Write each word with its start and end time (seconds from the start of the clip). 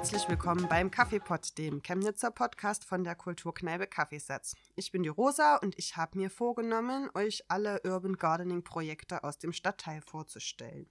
Herzlich 0.00 0.30
willkommen 0.30 0.66
beim 0.66 0.90
Kaffeepot, 0.90 1.58
dem 1.58 1.82
Chemnitzer 1.82 2.30
Podcast 2.30 2.86
von 2.86 3.04
der 3.04 3.14
Kulturkneipe 3.14 3.86
Kaffeesatz. 3.86 4.54
Ich 4.74 4.92
bin 4.92 5.02
die 5.02 5.10
Rosa 5.10 5.56
und 5.56 5.78
ich 5.78 5.98
habe 5.98 6.16
mir 6.16 6.30
vorgenommen, 6.30 7.10
euch 7.12 7.44
alle 7.48 7.82
Urban 7.84 8.16
Gardening 8.16 8.64
Projekte 8.64 9.22
aus 9.24 9.36
dem 9.36 9.52
Stadtteil 9.52 10.00
vorzustellen. 10.00 10.86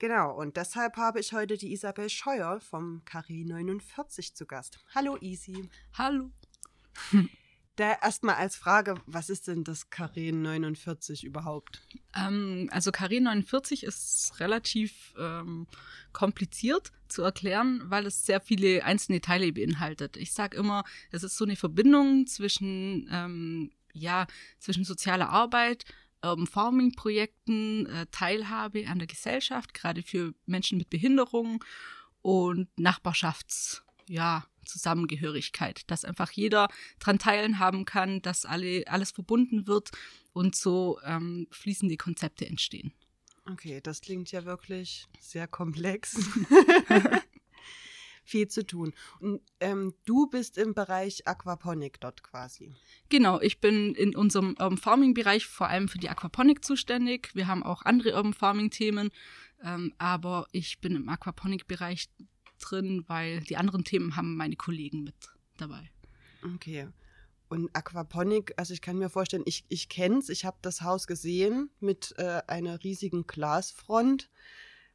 Genau, 0.00 0.34
und 0.34 0.56
deshalb 0.56 0.96
habe 0.96 1.20
ich 1.20 1.32
heute 1.32 1.56
die 1.56 1.72
Isabel 1.72 2.10
Scheuer 2.10 2.60
vom 2.60 3.02
Carré 3.04 3.46
49 3.46 4.34
zu 4.34 4.44
Gast. 4.44 4.80
Hallo 4.92 5.16
Isi. 5.20 5.70
Hallo. 5.96 6.32
Da 7.76 7.96
erstmal 8.02 8.34
als 8.34 8.56
Frage, 8.56 9.00
was 9.06 9.30
ist 9.30 9.46
denn 9.46 9.64
das 9.64 9.90
Carré 9.90 10.34
49 10.34 11.24
überhaupt? 11.24 11.80
Ähm, 12.14 12.68
also 12.72 12.90
Carré 12.90 13.22
49 13.22 13.84
ist 13.84 14.38
relativ 14.40 15.14
ähm, 15.16 15.66
kompliziert 16.12 16.92
zu 17.10 17.22
erklären, 17.22 17.82
weil 17.84 18.06
es 18.06 18.24
sehr 18.24 18.40
viele 18.40 18.84
einzelne 18.84 19.20
Teile 19.20 19.52
beinhaltet. 19.52 20.16
Ich 20.16 20.32
sage 20.32 20.56
immer, 20.56 20.84
es 21.10 21.22
ist 21.22 21.36
so 21.36 21.44
eine 21.44 21.56
Verbindung 21.56 22.26
zwischen, 22.26 23.08
ähm, 23.10 23.70
ja, 23.92 24.26
zwischen 24.58 24.84
sozialer 24.84 25.28
Arbeit, 25.30 25.84
Urban 26.22 26.46
Farming 26.46 26.92
Projekten, 26.92 27.86
äh, 27.86 28.06
Teilhabe 28.10 28.86
an 28.88 28.98
der 28.98 29.08
Gesellschaft, 29.08 29.74
gerade 29.74 30.02
für 30.02 30.34
Menschen 30.46 30.78
mit 30.78 30.90
Behinderung 30.90 31.64
und 32.22 32.68
Nachbarschafts, 32.78 33.82
ja, 34.06 34.46
dass 35.86 36.04
einfach 36.04 36.30
jeder 36.32 36.68
dran 36.98 37.18
teilhaben 37.18 37.84
kann, 37.84 38.22
dass 38.22 38.44
alle, 38.44 38.84
alles 38.86 39.10
verbunden 39.10 39.66
wird 39.66 39.90
und 40.32 40.54
so 40.54 41.00
ähm, 41.04 41.48
fließende 41.50 41.96
Konzepte 41.96 42.46
entstehen. 42.46 42.92
Okay, 43.52 43.80
das 43.82 44.00
klingt 44.00 44.30
ja 44.32 44.44
wirklich 44.44 45.06
sehr 45.18 45.46
komplex. 45.46 46.16
Viel 48.24 48.46
zu 48.46 48.64
tun. 48.64 48.92
Und 49.18 49.40
ähm, 49.58 49.92
du 50.04 50.28
bist 50.28 50.56
im 50.56 50.72
Bereich 50.72 51.26
Aquaponik 51.26 52.00
dort 52.00 52.22
quasi. 52.22 52.72
Genau, 53.08 53.40
ich 53.40 53.60
bin 53.60 53.94
in 53.94 54.14
unserem 54.14 54.50
Urban 54.50 54.76
Farming-Bereich 54.76 55.46
vor 55.46 55.68
allem 55.68 55.88
für 55.88 55.98
die 55.98 56.08
Aquaponik 56.08 56.64
zuständig. 56.64 57.34
Wir 57.34 57.48
haben 57.48 57.64
auch 57.64 57.82
andere 57.82 58.14
Urban 58.14 58.34
Farming-Themen, 58.34 59.10
ähm, 59.64 59.92
aber 59.98 60.46
ich 60.52 60.80
bin 60.80 60.94
im 60.94 61.08
Aquaponik-Bereich 61.08 62.08
drin, 62.60 63.04
weil 63.08 63.40
die 63.40 63.56
anderen 63.56 63.84
Themen 63.84 64.14
haben 64.14 64.36
meine 64.36 64.56
Kollegen 64.56 65.02
mit 65.02 65.16
dabei. 65.56 65.90
Okay. 66.54 66.88
Und 67.50 67.68
Aquaponik, 67.74 68.54
also 68.56 68.72
ich 68.72 68.80
kann 68.80 68.96
mir 68.96 69.10
vorstellen, 69.10 69.42
ich, 69.44 69.64
ich 69.68 69.88
kenne 69.88 70.18
es, 70.18 70.28
ich 70.28 70.44
habe 70.44 70.58
das 70.62 70.82
Haus 70.82 71.08
gesehen 71.08 71.68
mit 71.80 72.14
äh, 72.16 72.42
einer 72.46 72.84
riesigen 72.84 73.26
Glasfront, 73.26 74.30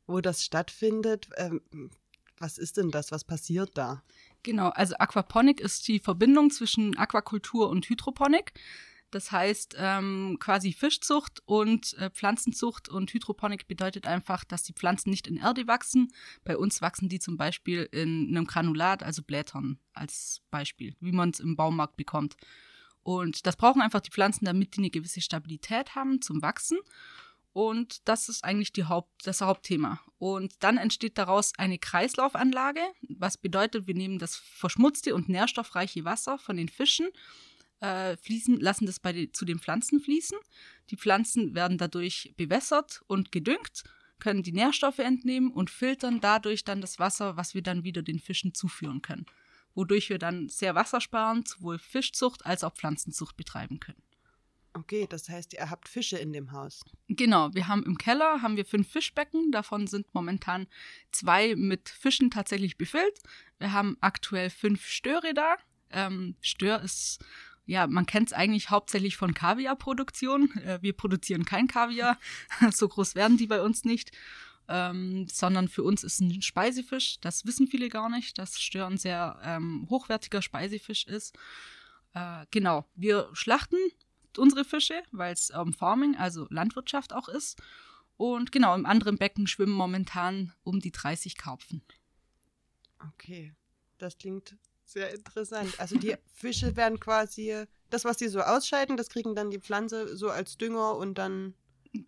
wo 0.08 0.22
das 0.22 0.42
stattfindet. 0.42 1.28
Ähm, 1.36 1.62
was 2.40 2.58
ist 2.58 2.78
denn 2.78 2.92
das? 2.92 3.12
Was 3.12 3.26
passiert 3.26 3.72
da? 3.78 4.04
Genau, 4.42 4.70
also 4.70 4.96
Aquaponik 4.96 5.60
ist 5.60 5.86
die 5.90 6.00
Verbindung 6.00 6.50
zwischen 6.50 6.98
Aquakultur 6.98 7.68
und 7.68 7.90
Hydroponik. 7.90 8.54
Das 9.12 9.32
heißt 9.32 9.76
ähm, 9.78 10.38
quasi 10.40 10.74
Fischzucht 10.74 11.42
und 11.46 11.94
äh, 11.94 12.10
Pflanzenzucht 12.10 12.90
und 12.90 13.14
Hydroponik 13.14 13.68
bedeutet 13.68 14.08
einfach, 14.08 14.44
dass 14.44 14.64
die 14.64 14.74
Pflanzen 14.74 15.10
nicht 15.10 15.28
in 15.28 15.38
Erde 15.38 15.68
wachsen. 15.68 16.12
Bei 16.44 16.58
uns 16.58 16.82
wachsen 16.82 17.08
die 17.08 17.20
zum 17.20 17.38
Beispiel 17.38 17.88
in 17.92 18.28
einem 18.30 18.46
Granulat, 18.46 19.04
also 19.04 19.24
Blättern 19.24 19.80
als 19.94 20.42
Beispiel, 20.52 20.96
wie 21.00 21.12
man 21.12 21.30
es 21.30 21.40
im 21.40 21.56
Baumarkt 21.56 21.98
bekommt. 21.98 22.36
Und 23.04 23.46
das 23.46 23.56
brauchen 23.56 23.82
einfach 23.82 24.02
die 24.02 24.10
Pflanzen, 24.10 24.46
damit 24.46 24.76
die 24.76 24.80
eine 24.80 24.90
gewisse 24.90 25.22
Stabilität 25.22 25.94
haben 25.94 26.22
zum 26.22 26.42
Wachsen. 26.42 26.80
Und 27.54 28.10
das 28.10 28.28
ist 28.28 28.44
eigentlich 28.44 28.74
die 28.74 28.84
Haupt, 28.84 29.26
das 29.26 29.40
Hauptthema. 29.40 30.02
Und 30.18 30.56
dann 30.62 30.78
entsteht 30.78 31.18
daraus 31.18 31.54
eine 31.58 31.78
Kreislaufanlage, 31.78 32.82
was 33.08 33.38
bedeutet, 33.38 33.88
wir 33.88 33.94
nehmen 33.94 34.20
das 34.20 34.36
verschmutzte 34.36 35.16
und 35.16 35.30
nährstoffreiche 35.30 36.04
Wasser 36.04 36.38
von 36.38 36.58
den 36.58 36.68
Fischen 36.68 37.08
äh, 37.86 38.18
fließen, 38.18 38.60
lassen 38.60 38.86
das 38.86 39.00
bei 39.00 39.14
die, 39.14 39.32
zu 39.32 39.46
den 39.46 39.60
Pflanzen 39.60 40.00
fließen. 40.00 40.38
Die 40.90 40.98
Pflanzen 40.98 41.54
werden 41.54 41.78
dadurch 41.78 42.34
bewässert 42.38 43.02
und 43.08 43.32
gedüngt, 43.32 43.84
können 44.20 44.44
die 44.44 44.54
Nährstoffe 44.54 45.00
entnehmen 45.00 45.52
und 45.52 45.70
filtern 45.70 46.20
dadurch 46.22 46.64
dann 46.64 46.82
das 46.82 47.00
Wasser, 47.00 47.38
was 47.38 47.54
wir 47.54 47.62
dann 47.62 47.84
wieder 47.84 48.02
den 48.02 48.20
Fischen 48.20 48.54
zuführen 48.54 49.02
können. 49.02 49.26
Wodurch 49.76 50.10
wir 50.10 50.20
dann 50.20 50.48
sehr 50.50 50.74
wassersparend 50.74 51.48
sowohl 51.48 51.78
Fischzucht 51.78 52.46
als 52.46 52.64
auch 52.64 52.74
Pflanzenzucht 52.74 53.36
betreiben 53.36 53.80
können. 53.80 54.02
Okay, 54.74 55.06
das 55.08 55.30
heißt, 55.30 55.54
ihr 55.54 55.70
habt 55.70 55.88
Fische 55.88 56.18
in 56.18 56.34
dem 56.34 56.52
Haus. 56.52 56.84
Genau, 57.08 57.54
wir 57.54 57.68
haben 57.70 57.84
im 57.84 57.98
Keller 57.98 58.42
haben 58.42 58.58
wir 58.58 58.66
fünf 58.66 58.90
Fischbecken, 58.90 59.52
davon 59.52 59.88
sind 59.88 60.14
momentan 60.14 60.68
zwei 61.12 61.56
mit 61.56 61.88
Fischen 61.88 62.30
tatsächlich 62.30 62.78
befüllt. 62.78 63.20
Wir 63.58 63.72
haben 63.72 63.96
aktuell 64.02 64.50
fünf 64.50 64.86
Störe 64.86 65.34
da. 65.34 65.56
Ähm, 65.92 66.36
Stör 66.42 66.82
ist 66.82 67.24
ja, 67.66 67.88
man 67.88 68.06
kennt 68.06 68.30
es 68.30 68.34
eigentlich 68.34 68.70
hauptsächlich 68.70 69.18
von 69.18 69.34
Kaviarproduktion. 69.34 70.52
Äh, 70.58 70.80
wir 70.82 70.94
produzieren 70.94 71.46
kein 71.46 71.68
Kaviar, 71.68 72.20
so 72.72 72.88
groß 72.88 73.16
werden 73.16 73.38
die 73.38 73.48
bei 73.48 73.62
uns 73.62 73.86
nicht, 73.86 74.12
ähm, 74.68 75.28
sondern 75.28 75.68
für 75.68 75.84
uns 75.84 76.04
ist 76.04 76.20
ein 76.20 76.42
Speisefisch. 76.42 77.20
Das 77.22 77.46
wissen 77.46 77.68
viele 77.68 77.90
gar 77.90 78.10
nicht, 78.10 78.38
dass 78.38 78.60
Stör 78.60 78.88
ein 78.88 78.98
sehr 78.98 79.40
ähm, 79.44 79.88
hochwertiger 79.90 80.42
Speisefisch 80.42 81.06
ist. 81.08 81.38
Äh, 82.14 82.46
genau, 82.52 82.86
wir 82.96 83.30
schlachten 83.34 83.78
unsere 84.38 84.66
Fische, 84.66 85.02
weil 85.12 85.34
es 85.34 85.52
ähm, 85.52 85.74
Farming, 85.74 86.16
also 86.18 86.48
Landwirtschaft 86.50 87.14
auch 87.14 87.30
ist. 87.30 87.62
Und 88.18 88.52
genau, 88.52 88.76
im 88.76 88.86
anderen 88.86 89.18
Becken 89.18 89.48
schwimmen 89.48 89.74
momentan 89.74 90.54
um 90.64 90.80
die 90.80 90.92
30 90.92 91.36
Karpfen. 91.36 91.82
Okay, 93.14 93.54
das 93.98 94.18
klingt 94.18 94.56
sehr 94.86 95.14
interessant. 95.14 95.80
Also 95.80 95.98
die 95.98 96.16
Fische 96.34 96.76
werden 96.76 97.00
quasi, 97.00 97.66
das, 97.90 98.06
was 98.06 98.18
die 98.18 98.28
so 98.28 98.42
ausscheiden, 98.42 98.98
das 98.98 99.10
kriegen 99.10 99.36
dann 99.36 99.52
die 99.52 99.60
Pflanze 99.60 100.16
so 100.16 100.30
als 100.30 100.58
Dünger 100.58 100.96
und 100.96 101.18
dann 101.18 101.54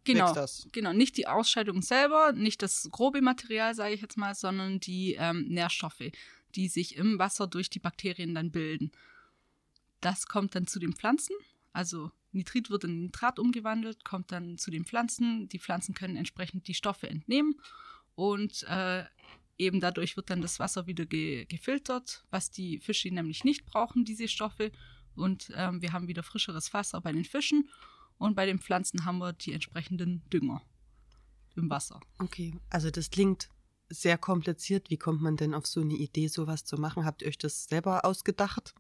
genau. 0.04 0.34
Genau, 0.72 0.94
nicht 0.94 1.18
die 1.18 1.28
Ausscheidung 1.28 1.82
selber, 1.82 2.32
nicht 2.34 2.62
das 2.62 2.90
grobe 2.92 3.22
Material, 3.22 3.76
sage 3.76 3.94
ich 3.94 4.02
jetzt 4.02 4.18
mal, 4.18 4.36
sondern 4.36 4.80
die 4.80 5.16
ähm, 5.20 5.46
Nährstoffe, 5.48 6.12
die 6.56 6.68
sich 6.68 6.96
im 6.96 7.20
Wasser 7.20 7.48
durch 7.48 7.70
die 7.70 7.80
Bakterien 7.80 8.36
dann 8.36 8.52
bilden. 8.52 8.92
Das 10.02 10.28
kommt 10.28 10.56
dann 10.56 10.68
zu 10.68 10.80
den 10.80 10.94
Pflanzen, 10.94 11.36
also 11.74 12.12
Nitrit 12.32 12.70
wird 12.70 12.84
in 12.84 13.04
Nitrat 13.04 13.40
umgewandelt, 13.40 14.06
kommt 14.06 14.32
dann 14.32 14.58
zu 14.58 14.72
den 14.72 14.86
Pflanzen. 14.86 15.50
Die 15.50 15.60
Pflanzen 15.60 15.94
können 15.94 16.16
entsprechend 16.16 16.68
die 16.68 16.74
Stoffe 16.74 17.10
entnehmen 17.10 17.60
und 18.16 18.64
äh, 18.64 19.04
eben 19.58 19.80
dadurch 19.80 20.16
wird 20.18 20.30
dann 20.30 20.42
das 20.42 20.60
Wasser 20.60 20.88
wieder 20.88 21.06
ge 21.06 21.46
gefiltert, 21.46 22.26
was 22.30 22.52
die 22.52 22.80
Fische 22.80 23.10
nämlich 23.10 23.44
nicht 23.44 23.66
brauchen, 23.66 24.06
diese 24.06 24.28
Stoffe. 24.28 24.72
Und 25.16 25.52
ähm, 25.56 25.82
wir 25.82 25.94
haben 25.94 26.08
wieder 26.08 26.24
frischeres 26.24 26.74
Wasser 26.74 27.02
bei 27.02 27.12
den 27.12 27.26
Fischen 27.26 27.70
und 28.18 28.36
bei 28.36 28.46
den 28.46 28.60
Pflanzen 28.60 29.06
haben 29.06 29.18
wir 29.20 29.34
die 29.34 29.54
entsprechenden 29.54 30.28
Dünger 30.30 30.62
im 31.56 31.70
Wasser. 31.70 32.00
Okay, 32.20 32.54
also 32.70 32.92
das 32.92 33.10
klingt 33.10 33.50
sehr 33.90 34.18
kompliziert. 34.18 34.90
Wie 34.90 34.98
kommt 34.98 35.22
man 35.22 35.38
denn 35.38 35.54
auf 35.54 35.66
so 35.66 35.82
eine 35.82 35.94
Idee, 35.94 36.28
sowas 36.28 36.66
zu 36.66 36.78
machen? 36.78 37.06
Habt 37.06 37.22
ihr 37.22 37.30
euch 37.30 37.38
das 37.38 37.66
selber 37.66 38.06
ausgedacht? 38.06 38.76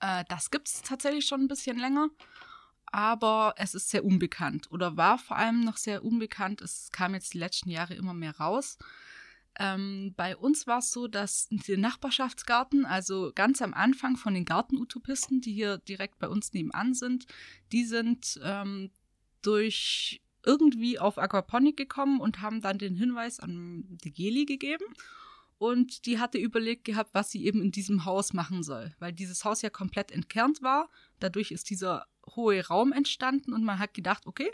Äh, 0.00 0.24
das 0.28 0.50
gibt 0.50 0.68
es 0.68 0.82
tatsächlich 0.82 1.26
schon 1.26 1.42
ein 1.42 1.48
bisschen 1.48 1.78
länger, 1.78 2.08
aber 2.86 3.54
es 3.56 3.74
ist 3.74 3.90
sehr 3.90 4.04
unbekannt 4.04 4.70
oder 4.70 4.96
war 4.96 5.18
vor 5.18 5.36
allem 5.36 5.60
noch 5.60 5.76
sehr 5.76 6.04
unbekannt. 6.04 6.60
Es 6.60 6.90
kam 6.90 7.14
jetzt 7.14 7.34
die 7.34 7.38
letzten 7.38 7.70
Jahre 7.70 7.94
immer 7.94 8.14
mehr 8.14 8.36
raus. 8.36 8.78
Ähm, 9.58 10.14
bei 10.16 10.36
uns 10.36 10.66
war 10.66 10.78
es 10.78 10.92
so, 10.92 11.08
dass 11.08 11.48
der 11.50 11.78
Nachbarschaftsgarten, 11.78 12.86
also 12.86 13.32
ganz 13.34 13.60
am 13.60 13.74
Anfang 13.74 14.16
von 14.16 14.34
den 14.34 14.44
Gartenutopisten, 14.44 15.40
die 15.40 15.52
hier 15.52 15.78
direkt 15.78 16.18
bei 16.18 16.28
uns 16.28 16.52
nebenan 16.52 16.94
sind, 16.94 17.26
die 17.70 17.84
sind 17.84 18.40
ähm, 18.42 18.90
durch 19.42 20.22
irgendwie 20.44 20.98
auf 20.98 21.18
Aquaponik 21.18 21.76
gekommen 21.76 22.20
und 22.20 22.40
haben 22.40 22.60
dann 22.62 22.78
den 22.78 22.96
Hinweis 22.96 23.40
an 23.40 23.84
die 24.04 24.12
Geli 24.12 24.44
gegeben. 24.44 24.84
Und 25.58 26.06
die 26.06 26.18
hatte 26.18 26.38
überlegt 26.38 26.84
gehabt, 26.84 27.10
was 27.14 27.30
sie 27.30 27.44
eben 27.44 27.62
in 27.62 27.70
diesem 27.70 28.04
Haus 28.04 28.32
machen 28.32 28.64
soll, 28.64 28.96
weil 28.98 29.12
dieses 29.12 29.44
Haus 29.44 29.62
ja 29.62 29.70
komplett 29.70 30.10
entkernt 30.10 30.60
war. 30.60 30.90
Dadurch 31.20 31.52
ist 31.52 31.70
dieser 31.70 32.06
hohe 32.34 32.66
Raum 32.66 32.90
entstanden 32.90 33.52
und 33.52 33.62
man 33.62 33.78
hat 33.78 33.94
gedacht, 33.94 34.26
okay, 34.26 34.50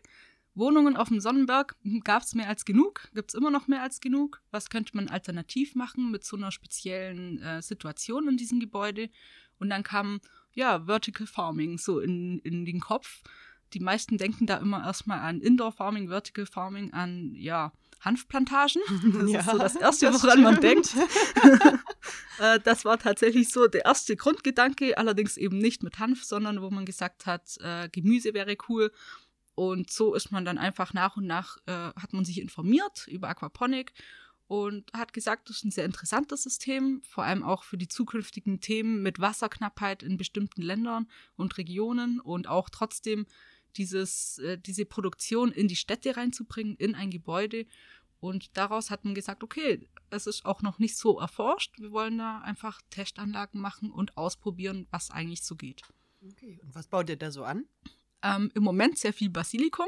Wohnungen 0.58 0.96
auf 0.96 1.08
dem 1.08 1.20
Sonnenberg 1.20 1.76
gab 2.04 2.22
es 2.22 2.34
mehr 2.34 2.48
als 2.48 2.64
genug, 2.64 3.08
gibt 3.14 3.30
es 3.30 3.34
immer 3.34 3.50
noch 3.50 3.68
mehr 3.68 3.82
als 3.82 4.00
genug. 4.00 4.42
Was 4.50 4.70
könnte 4.70 4.96
man 4.96 5.08
alternativ 5.08 5.74
machen 5.74 6.10
mit 6.10 6.24
so 6.24 6.36
einer 6.36 6.50
speziellen 6.50 7.40
äh, 7.40 7.62
Situation 7.62 8.28
in 8.28 8.36
diesem 8.36 8.60
Gebäude? 8.60 9.10
Und 9.58 9.70
dann 9.70 9.82
kam, 9.82 10.20
ja, 10.52 10.86
Vertical 10.86 11.26
Farming 11.26 11.78
so 11.78 12.00
in, 12.00 12.38
in 12.40 12.64
den 12.64 12.80
Kopf. 12.80 13.22
Die 13.74 13.80
meisten 13.80 14.16
denken 14.16 14.46
da 14.46 14.56
immer 14.56 14.84
erstmal 14.84 15.20
an 15.20 15.40
Indoor 15.40 15.72
Farming, 15.72 16.08
Vertical 16.08 16.46
Farming, 16.46 16.92
an, 16.92 17.34
ja, 17.34 17.72
Hanfplantagen. 18.00 18.82
Das 19.12 19.30
ja, 19.30 19.40
ist 19.40 19.50
so 19.50 19.58
das 19.58 19.76
Erste, 19.76 20.06
das 20.06 20.22
woran 20.22 20.42
man 20.42 20.60
denkt. 20.60 20.94
Äh, 22.40 22.60
das 22.60 22.84
war 22.84 22.98
tatsächlich 22.98 23.48
so 23.48 23.66
der 23.66 23.84
erste 23.84 24.14
Grundgedanke, 24.14 24.96
allerdings 24.96 25.36
eben 25.36 25.58
nicht 25.58 25.82
mit 25.82 25.98
Hanf, 25.98 26.22
sondern 26.22 26.62
wo 26.62 26.70
man 26.70 26.86
gesagt 26.86 27.26
hat, 27.26 27.58
äh, 27.60 27.88
Gemüse 27.88 28.32
wäre 28.32 28.56
cool. 28.68 28.92
Und 29.58 29.90
so 29.90 30.14
ist 30.14 30.30
man 30.30 30.44
dann 30.44 30.56
einfach 30.56 30.94
nach 30.94 31.16
und 31.16 31.26
nach, 31.26 31.56
äh, 31.66 31.72
hat 31.72 32.12
man 32.12 32.24
sich 32.24 32.40
informiert 32.40 33.08
über 33.08 33.28
Aquaponik 33.28 33.92
und 34.46 34.88
hat 34.92 35.12
gesagt, 35.12 35.48
das 35.48 35.56
ist 35.56 35.64
ein 35.64 35.72
sehr 35.72 35.84
interessantes 35.84 36.44
System, 36.44 37.02
vor 37.02 37.24
allem 37.24 37.42
auch 37.42 37.64
für 37.64 37.76
die 37.76 37.88
zukünftigen 37.88 38.60
Themen 38.60 39.02
mit 39.02 39.18
Wasserknappheit 39.18 40.04
in 40.04 40.16
bestimmten 40.16 40.62
Ländern 40.62 41.10
und 41.34 41.58
Regionen 41.58 42.20
und 42.20 42.46
auch 42.46 42.70
trotzdem 42.70 43.26
dieses, 43.76 44.38
äh, 44.38 44.58
diese 44.58 44.84
Produktion 44.84 45.50
in 45.50 45.66
die 45.66 45.74
Städte 45.74 46.16
reinzubringen, 46.16 46.76
in 46.76 46.94
ein 46.94 47.10
Gebäude. 47.10 47.66
Und 48.20 48.56
daraus 48.56 48.92
hat 48.92 49.04
man 49.04 49.16
gesagt, 49.16 49.42
okay, 49.42 49.88
es 50.10 50.28
ist 50.28 50.44
auch 50.44 50.62
noch 50.62 50.78
nicht 50.78 50.96
so 50.96 51.18
erforscht. 51.18 51.80
Wir 51.80 51.90
wollen 51.90 52.18
da 52.18 52.42
einfach 52.42 52.80
Testanlagen 52.90 53.60
machen 53.60 53.90
und 53.90 54.16
ausprobieren, 54.16 54.86
was 54.92 55.10
eigentlich 55.10 55.42
so 55.42 55.56
geht. 55.56 55.82
Okay, 56.22 56.60
und 56.62 56.76
was 56.76 56.86
baut 56.86 57.10
ihr 57.10 57.16
da 57.16 57.32
so 57.32 57.42
an? 57.42 57.64
Ähm, 58.22 58.50
Im 58.54 58.62
Moment 58.62 58.98
sehr 58.98 59.12
viel 59.12 59.30
Basilikum. 59.30 59.86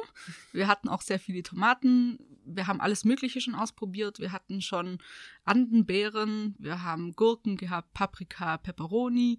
Wir 0.53 0.69
hatten 0.69 0.89
auch 0.89 1.03
sehr 1.03 1.19
viele 1.19 1.43
Tomaten. 1.43 2.19
Wir 2.45 2.67
haben 2.67 2.81
alles 2.81 3.05
Mögliche 3.05 3.41
schon 3.41 3.55
ausprobiert. 3.55 4.21
Wir 4.21 4.33
hatten 4.33 4.63
schon 4.63 4.99
Andenbeeren. 5.45 6.55
Wir 6.59 6.83
haben 6.83 7.13
Gurken 7.13 7.57
gehabt, 7.57 7.93
Paprika, 7.93 8.59
Peperoni, 8.59 9.39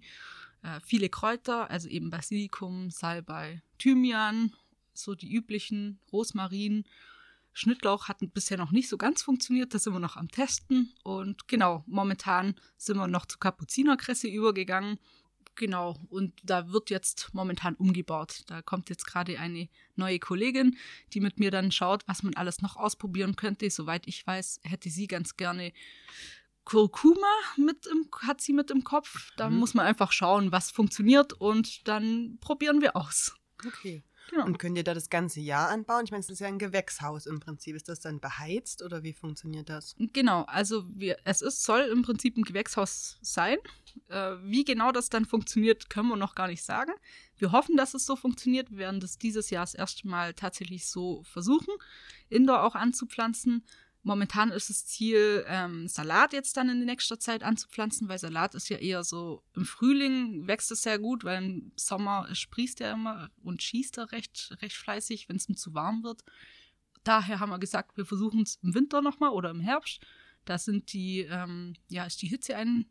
äh, 0.62 0.80
viele 0.84 1.08
Kräuter, 1.08 1.70
also 1.70 1.88
eben 1.88 2.10
Basilikum, 2.10 2.90
Salbei, 2.90 3.62
Thymian, 3.78 4.52
so 4.92 5.14
die 5.14 5.32
üblichen, 5.32 5.98
Rosmarin. 6.12 6.84
Schnittlauch 7.54 8.08
hat 8.08 8.18
bisher 8.32 8.56
noch 8.56 8.70
nicht 8.70 8.88
so 8.88 8.96
ganz 8.96 9.22
funktioniert, 9.22 9.74
da 9.74 9.78
sind 9.78 9.92
wir 9.92 10.00
noch 10.00 10.16
am 10.16 10.28
Testen. 10.30 10.92
Und 11.02 11.48
genau, 11.48 11.84
momentan 11.86 12.54
sind 12.78 12.96
wir 12.96 13.08
noch 13.08 13.26
zu 13.26 13.38
Kapuzinerkresse 13.38 14.28
übergegangen. 14.28 14.98
Genau, 15.54 15.96
und 16.08 16.32
da 16.42 16.72
wird 16.72 16.88
jetzt 16.88 17.30
momentan 17.34 17.74
umgebaut. 17.74 18.42
Da 18.46 18.62
kommt 18.62 18.88
jetzt 18.88 19.04
gerade 19.06 19.38
eine 19.38 19.68
neue 19.96 20.18
Kollegin, 20.18 20.78
die 21.12 21.20
mit 21.20 21.38
mir 21.38 21.50
dann 21.50 21.70
schaut, 21.70 22.08
was 22.08 22.22
man 22.22 22.34
alles 22.34 22.62
noch 22.62 22.76
ausprobieren 22.76 23.36
könnte. 23.36 23.68
Soweit 23.70 24.06
ich 24.06 24.26
weiß, 24.26 24.60
hätte 24.64 24.88
sie 24.88 25.06
ganz 25.06 25.36
gerne 25.36 25.72
Kurkuma 26.64 27.26
mit 27.56 27.86
im, 27.86 28.08
hat 28.22 28.40
sie 28.40 28.52
mit 28.52 28.70
im 28.70 28.82
Kopf. 28.82 29.32
Da 29.36 29.50
mhm. 29.50 29.58
muss 29.58 29.74
man 29.74 29.84
einfach 29.84 30.12
schauen, 30.12 30.52
was 30.52 30.70
funktioniert 30.70 31.32
und 31.34 31.86
dann 31.86 32.38
probieren 32.40 32.80
wir 32.80 32.96
aus. 32.96 33.34
Okay. 33.64 34.02
Genau. 34.30 34.46
Und 34.46 34.58
könnt 34.58 34.76
ihr 34.76 34.84
da 34.84 34.94
das 34.94 35.10
ganze 35.10 35.40
Jahr 35.40 35.68
anbauen? 35.68 36.04
Ich 36.04 36.10
meine, 36.10 36.20
es 36.20 36.30
ist 36.30 36.40
ja 36.40 36.48
ein 36.48 36.58
Gewächshaus 36.58 37.26
im 37.26 37.40
Prinzip. 37.40 37.76
Ist 37.76 37.88
das 37.88 38.00
dann 38.00 38.20
beheizt 38.20 38.82
oder 38.82 39.02
wie 39.02 39.12
funktioniert 39.12 39.68
das? 39.68 39.94
Genau, 39.98 40.42
also 40.42 40.84
wir, 40.88 41.18
es 41.24 41.42
ist, 41.42 41.62
soll 41.62 41.82
im 41.82 42.02
Prinzip 42.02 42.36
ein 42.36 42.44
Gewächshaus 42.44 43.18
sein. 43.20 43.58
Äh, 44.08 44.36
wie 44.42 44.64
genau 44.64 44.92
das 44.92 45.10
dann 45.10 45.24
funktioniert, 45.24 45.90
können 45.90 46.08
wir 46.08 46.16
noch 46.16 46.34
gar 46.34 46.48
nicht 46.48 46.62
sagen. 46.62 46.92
Wir 47.36 47.52
hoffen, 47.52 47.76
dass 47.76 47.94
es 47.94 48.06
so 48.06 48.16
funktioniert. 48.16 48.70
Wir 48.70 48.78
werden 48.78 49.00
das 49.00 49.18
dieses 49.18 49.50
Jahr 49.50 49.64
das 49.64 49.74
erste 49.74 50.08
Mal 50.08 50.34
tatsächlich 50.34 50.86
so 50.86 51.22
versuchen, 51.24 51.74
Indoor 52.28 52.62
auch 52.62 52.74
anzupflanzen. 52.74 53.64
Momentan 54.04 54.50
ist 54.50 54.68
das 54.68 54.84
Ziel, 54.84 55.44
ähm, 55.46 55.86
Salat 55.86 56.32
jetzt 56.32 56.56
dann 56.56 56.68
in 56.68 56.84
nächster 56.84 57.20
Zeit 57.20 57.44
anzupflanzen, 57.44 58.08
weil 58.08 58.18
Salat 58.18 58.54
ist 58.56 58.68
ja 58.68 58.78
eher 58.78 59.04
so 59.04 59.44
im 59.54 59.64
Frühling 59.64 60.48
wächst 60.48 60.72
es 60.72 60.82
sehr 60.82 60.98
gut, 60.98 61.22
weil 61.22 61.42
im 61.42 61.72
Sommer 61.76 62.28
sprießt 62.34 62.80
er 62.80 62.94
immer 62.94 63.30
und 63.42 63.62
schießt 63.62 63.98
er 63.98 64.10
recht, 64.10 64.56
recht 64.60 64.76
fleißig, 64.76 65.28
wenn 65.28 65.36
es 65.36 65.48
ihm 65.48 65.56
zu 65.56 65.72
warm 65.74 66.02
wird. 66.02 66.24
Daher 67.04 67.38
haben 67.38 67.50
wir 67.50 67.60
gesagt, 67.60 67.96
wir 67.96 68.04
versuchen 68.04 68.42
es 68.42 68.56
im 68.56 68.74
Winter 68.74 69.02
nochmal 69.02 69.30
oder 69.30 69.50
im 69.50 69.60
Herbst. 69.60 70.04
Da 70.44 70.58
sind 70.58 70.92
die, 70.92 71.20
ähm, 71.20 71.74
ja, 71.88 72.04
ist 72.04 72.22
die 72.22 72.28
Hitze 72.28 72.56
ein, 72.56 72.86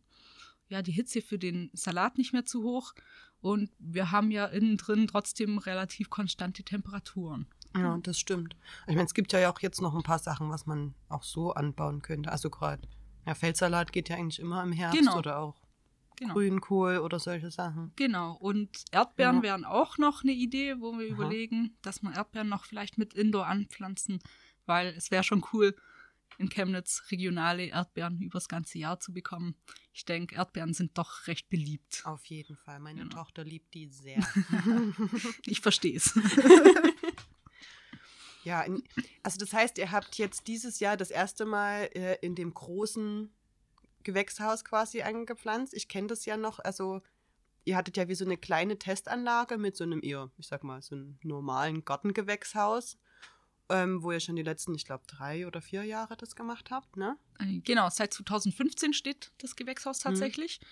ja, 0.70 0.82
die 0.82 0.94
Hitze 0.94 1.22
für 1.22 1.38
den 1.38 1.70
Salat 1.74 2.18
nicht 2.18 2.32
mehr 2.32 2.46
zu 2.46 2.64
hoch. 2.64 2.94
Und 3.42 3.70
wir 3.80 4.12
haben 4.12 4.32
ja 4.32 4.46
innen 4.46 4.78
drin 4.78 5.08
trotzdem 5.08 5.58
relativ 5.58 6.10
konstante 6.10 6.64
Temperaturen. 6.64 7.48
Ja, 7.76 7.98
das 7.98 8.20
stimmt. 8.20 8.56
Ich 8.88 8.96
meine, 8.96 9.06
es 9.06 9.14
gibt 9.14 9.32
ja 9.34 9.50
auch 9.50 9.60
jetzt 9.60 9.82
noch 9.82 9.96
ein 9.96 10.04
paar 10.04 10.20
Sachen, 10.20 10.50
was 10.50 10.66
man 10.66 10.94
auch 11.10 11.24
so 11.24 11.54
anbauen 11.54 12.02
könnte. 12.02 12.32
Also 12.32 12.50
gerade, 12.50 12.82
ja, 13.26 13.34
Feldsalat 13.34 13.92
geht 13.92 14.10
ja 14.10 14.18
eigentlich 14.18 14.40
immer 14.40 14.62
im 14.64 14.72
Herbst 14.72 15.00
genau. 15.00 15.18
oder 15.18 15.40
auch 15.40 15.62
genau. 16.18 16.34
Grünkohl 16.34 16.98
oder 16.98 17.20
solche 17.20 17.52
Sachen. 17.52 17.92
Genau. 17.96 18.34
Und 18.34 18.86
Erdbeeren 18.92 19.38
ja. 19.38 19.44
wären 19.44 19.66
auch 19.66 19.98
noch 19.98 20.24
eine 20.24 20.34
Idee, 20.34 20.80
wo 20.80 20.98
wir 20.98 21.08
Aha. 21.08 21.14
überlegen, 21.14 21.78
dass 21.82 22.02
man 22.02 22.14
Erdbeeren 22.14 22.50
noch 22.50 22.66
vielleicht 22.66 22.98
mit 22.98 23.14
Indoor 23.14 23.48
anpflanzen, 23.48 24.20
weil 24.66 24.88
es 24.88 25.12
wäre 25.12 25.24
schon 25.24 25.44
cool, 25.54 25.76
in 26.38 26.50
Chemnitz 26.50 27.04
regionale 27.12 27.66
Erdbeeren 27.68 28.20
übers 28.22 28.48
ganze 28.48 28.80
Jahr 28.80 29.00
zu 29.00 29.14
bekommen. 29.14 29.56
Ich 29.94 30.06
denke, 30.06 30.36
Erdbeeren 30.36 30.74
sind 30.74 30.98
doch 30.98 31.28
recht 31.28 31.50
beliebt. 31.50 32.02
Auf 32.06 32.26
jeden 32.26 32.56
Fall. 32.56 32.80
Meine 32.80 33.02
genau. 33.02 33.16
Tochter 33.16 33.44
liebt 33.44 33.74
die 33.74 33.88
sehr. 33.90 34.26
ich 35.46 35.62
verstehe 35.62 35.98
es. 35.98 36.20
Ja, 38.44 38.62
in, 38.62 38.84
also 39.24 39.38
das 39.38 39.54
heißt, 39.54 39.78
ihr 39.78 39.92
habt 39.92 40.18
jetzt 40.18 40.48
dieses 40.48 40.80
Jahr 40.80 40.98
das 40.98 41.12
erste 41.12 41.46
Mal 41.46 41.90
äh, 41.94 42.18
in 42.22 42.36
dem 42.36 42.54
großen 42.54 43.32
Gewächshaus 44.04 44.66
quasi 44.66 45.02
eingepflanzt. 45.02 45.74
Ich 45.74 45.88
kenne 45.88 46.08
das 46.08 46.26
ja 46.26 46.38
noch, 46.38 46.60
also 46.60 47.02
ihr 47.66 47.78
hattet 47.78 47.98
ja 47.98 48.08
wie 48.08 48.16
so 48.16 48.26
eine 48.26 48.38
kleine 48.38 48.78
Testanlage 48.78 49.58
mit 49.58 49.78
so 49.78 49.84
einem 49.84 50.02
eher, 50.04 50.32
ich 50.38 50.48
sag 50.48 50.64
mal, 50.64 50.82
so 50.82 50.96
einem 50.96 51.20
normalen 51.24 51.86
Gartengewächshaus, 51.86 52.98
ähm, 53.70 54.02
wo 54.02 54.12
ihr 54.12 54.20
schon 54.20 54.36
die 54.36 54.44
letzten, 54.44 54.74
ich 54.76 54.86
glaube, 54.86 55.04
drei 55.08 55.46
oder 55.48 55.62
vier 55.62 55.84
Jahre 55.84 56.18
das 56.18 56.36
gemacht 56.36 56.72
habt, 56.72 56.98
ne? 56.98 57.18
Genau, 57.64 57.90
seit 57.90 58.14
2015 58.14 58.94
steht 58.94 59.32
das 59.38 59.56
Gewächshaus 59.56 60.00
mhm. 60.00 60.10
tatsächlich. 60.10 60.60
Mhm. 60.62 60.66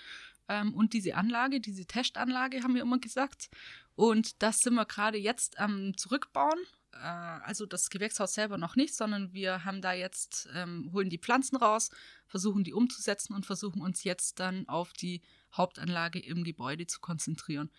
Ähm, 0.49 0.73
und 0.73 0.93
diese 0.93 1.15
Anlage, 1.15 1.61
diese 1.61 1.85
Testanlage, 1.85 2.63
haben 2.63 2.73
wir 2.73 2.81
immer 2.81 2.99
gesagt. 2.99 3.49
Und 3.95 4.41
das 4.41 4.57
sind 4.57 4.73
wir 4.73 4.85
gerade 4.85 5.17
jetzt 5.17 5.59
am 5.59 5.95
Zurückbauen 5.95 6.59
also 6.91 7.65
das 7.65 7.89
Gewächshaus 7.89 8.33
selber 8.33 8.57
noch 8.57 8.75
nicht, 8.75 8.95
sondern 8.95 9.33
wir 9.33 9.65
haben 9.65 9.81
da 9.81 9.93
jetzt, 9.93 10.49
ähm, 10.53 10.89
holen 10.93 11.09
die 11.09 11.19
Pflanzen 11.19 11.57
raus, 11.57 11.91
versuchen 12.27 12.63
die 12.63 12.73
umzusetzen 12.73 13.33
und 13.33 13.45
versuchen 13.45 13.81
uns 13.81 14.03
jetzt 14.03 14.39
dann 14.39 14.67
auf 14.67 14.93
die 14.93 15.21
Hauptanlage 15.53 16.19
im 16.19 16.43
Gebäude 16.43 16.87
zu 16.87 16.99
konzentrieren. 16.99 17.69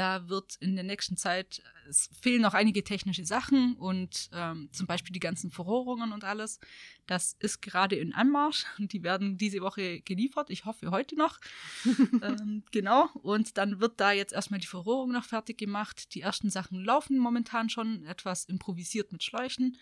Da 0.00 0.30
wird 0.30 0.56
in 0.60 0.76
der 0.76 0.84
nächsten 0.84 1.18
Zeit, 1.18 1.62
es 1.86 2.08
fehlen 2.22 2.40
noch 2.40 2.54
einige 2.54 2.82
technische 2.82 3.26
Sachen 3.26 3.76
und 3.76 4.30
ähm, 4.32 4.70
zum 4.72 4.86
Beispiel 4.86 5.12
die 5.12 5.20
ganzen 5.20 5.50
Verrohrungen 5.50 6.12
und 6.12 6.24
alles. 6.24 6.58
Das 7.06 7.36
ist 7.38 7.60
gerade 7.60 7.96
in 7.96 8.14
Anmarsch 8.14 8.64
und 8.78 8.94
die 8.94 9.02
werden 9.02 9.36
diese 9.36 9.60
Woche 9.60 10.00
geliefert. 10.00 10.48
Ich 10.48 10.64
hoffe 10.64 10.90
heute 10.90 11.16
noch. 11.16 11.38
ähm, 12.22 12.62
genau. 12.70 13.10
Und 13.12 13.58
dann 13.58 13.78
wird 13.78 14.00
da 14.00 14.12
jetzt 14.12 14.32
erstmal 14.32 14.60
die 14.60 14.66
Verrohrung 14.66 15.12
noch 15.12 15.26
fertig 15.26 15.58
gemacht. 15.58 16.14
Die 16.14 16.22
ersten 16.22 16.48
Sachen 16.48 16.82
laufen 16.82 17.18
momentan 17.18 17.68
schon 17.68 18.02
etwas 18.06 18.46
improvisiert 18.46 19.12
mit 19.12 19.22
Schläuchen, 19.22 19.76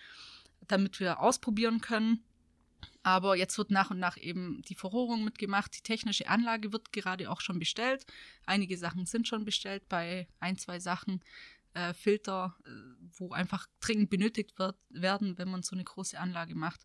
damit 0.67 0.99
wir 0.99 1.21
ausprobieren 1.21 1.81
können. 1.81 2.25
Aber 3.09 3.37
jetzt 3.37 3.57
wird 3.57 3.71
nach 3.71 3.91
und 3.91 3.99
nach 3.99 4.19
eben 4.19 4.61
die 4.69 4.75
Verrohrung 4.75 5.25
mitgemacht. 5.25 5.75
Die 5.75 5.81
technische 5.81 6.29
Anlage 6.29 6.75
wird 6.75 6.93
gerade 6.93 7.31
auch 7.31 7.41
schon 7.41 7.59
bestellt. 7.59 8.05
Einige 8.45 8.77
Sachen 8.77 9.07
sind 9.07 9.27
schon 9.27 9.47
bestellt 9.47 9.89
bei 9.89 10.29
ein, 10.41 10.59
zwei 10.59 10.79
Sachen. 10.79 11.25
Äh, 11.73 11.95
Filter, 11.95 12.55
äh, 12.67 12.71
wo 13.17 13.33
einfach 13.33 13.67
dringend 13.81 14.11
benötigt 14.11 14.59
wird, 14.59 14.77
werden, 14.91 15.39
wenn 15.39 15.49
man 15.49 15.63
so 15.63 15.75
eine 15.75 15.85
große 15.85 16.21
Anlage 16.21 16.55
macht. 16.55 16.85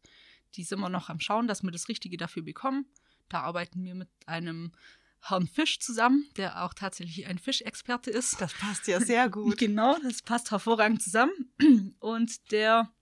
Die 0.55 0.63
sind 0.63 0.79
wir 0.79 0.87
noch 0.87 1.09
am 1.09 1.19
Schauen, 1.19 1.49
dass 1.49 1.61
wir 1.61 1.71
das 1.71 1.89
Richtige 1.89 2.15
dafür 2.15 2.43
bekommen. 2.43 2.85
Da 3.27 3.41
arbeiten 3.41 3.83
wir 3.83 3.93
mit 3.93 4.09
einem 4.25 4.71
Herrn 5.19 5.47
Fisch 5.47 5.81
zusammen, 5.81 6.29
der 6.37 6.63
auch 6.63 6.73
tatsächlich 6.73 7.27
ein 7.27 7.37
Fischexperte 7.37 8.11
ist. 8.11 8.39
Das 8.39 8.53
passt 8.53 8.87
ja 8.87 9.01
sehr 9.01 9.27
gut. 9.27 9.57
genau, 9.57 9.97
das 10.01 10.21
passt 10.21 10.51
hervorragend 10.51 11.01
zusammen. 11.01 11.51
Und 11.99 12.49
der 12.53 12.93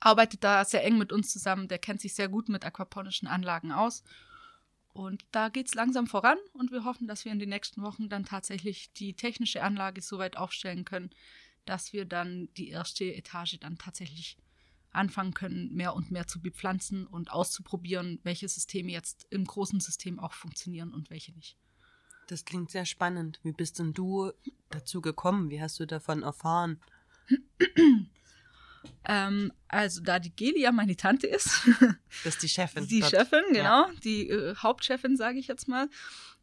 arbeitet 0.00 0.44
da 0.44 0.64
sehr 0.64 0.84
eng 0.84 0.98
mit 0.98 1.12
uns 1.12 1.30
zusammen. 1.30 1.68
Der 1.68 1.78
kennt 1.78 2.00
sich 2.00 2.14
sehr 2.14 2.28
gut 2.28 2.48
mit 2.48 2.64
aquaponischen 2.64 3.28
Anlagen 3.28 3.72
aus. 3.72 4.02
Und 4.92 5.24
da 5.32 5.48
geht 5.48 5.66
es 5.66 5.74
langsam 5.74 6.06
voran 6.06 6.38
und 6.52 6.70
wir 6.70 6.84
hoffen, 6.84 7.08
dass 7.08 7.24
wir 7.24 7.32
in 7.32 7.40
den 7.40 7.48
nächsten 7.48 7.82
Wochen 7.82 8.08
dann 8.08 8.24
tatsächlich 8.24 8.92
die 8.92 9.14
technische 9.14 9.62
Anlage 9.62 10.00
so 10.00 10.18
weit 10.18 10.36
aufstellen 10.36 10.84
können, 10.84 11.10
dass 11.64 11.92
wir 11.92 12.04
dann 12.04 12.48
die 12.56 12.68
erste 12.68 13.04
Etage 13.04 13.58
dann 13.58 13.76
tatsächlich 13.76 14.38
anfangen 14.92 15.34
können, 15.34 15.74
mehr 15.74 15.94
und 15.94 16.12
mehr 16.12 16.28
zu 16.28 16.40
bepflanzen 16.40 17.08
und 17.08 17.32
auszuprobieren, 17.32 18.20
welche 18.22 18.48
Systeme 18.48 18.92
jetzt 18.92 19.26
im 19.30 19.44
großen 19.44 19.80
System 19.80 20.20
auch 20.20 20.32
funktionieren 20.32 20.94
und 20.94 21.10
welche 21.10 21.32
nicht. 21.32 21.56
Das 22.28 22.44
klingt 22.44 22.70
sehr 22.70 22.86
spannend. 22.86 23.40
Wie 23.42 23.52
bist 23.52 23.80
denn 23.80 23.92
du 23.92 24.30
dazu 24.70 25.00
gekommen? 25.00 25.50
Wie 25.50 25.60
hast 25.60 25.80
du 25.80 25.86
davon 25.86 26.22
erfahren? 26.22 26.80
Ähm, 29.06 29.52
also 29.68 30.00
da 30.02 30.18
die 30.18 30.34
Gelia 30.34 30.72
meine 30.72 30.96
Tante 30.96 31.26
ist. 31.26 31.68
das 32.24 32.34
ist 32.34 32.42
die 32.42 32.48
Chefin. 32.48 32.86
Die 32.86 33.00
dort. 33.00 33.10
Chefin, 33.10 33.42
genau. 33.50 33.62
Ja. 33.62 33.90
Die 34.02 34.28
äh, 34.28 34.54
Hauptchefin, 34.56 35.16
sage 35.16 35.38
ich 35.38 35.46
jetzt 35.46 35.68
mal. 35.68 35.88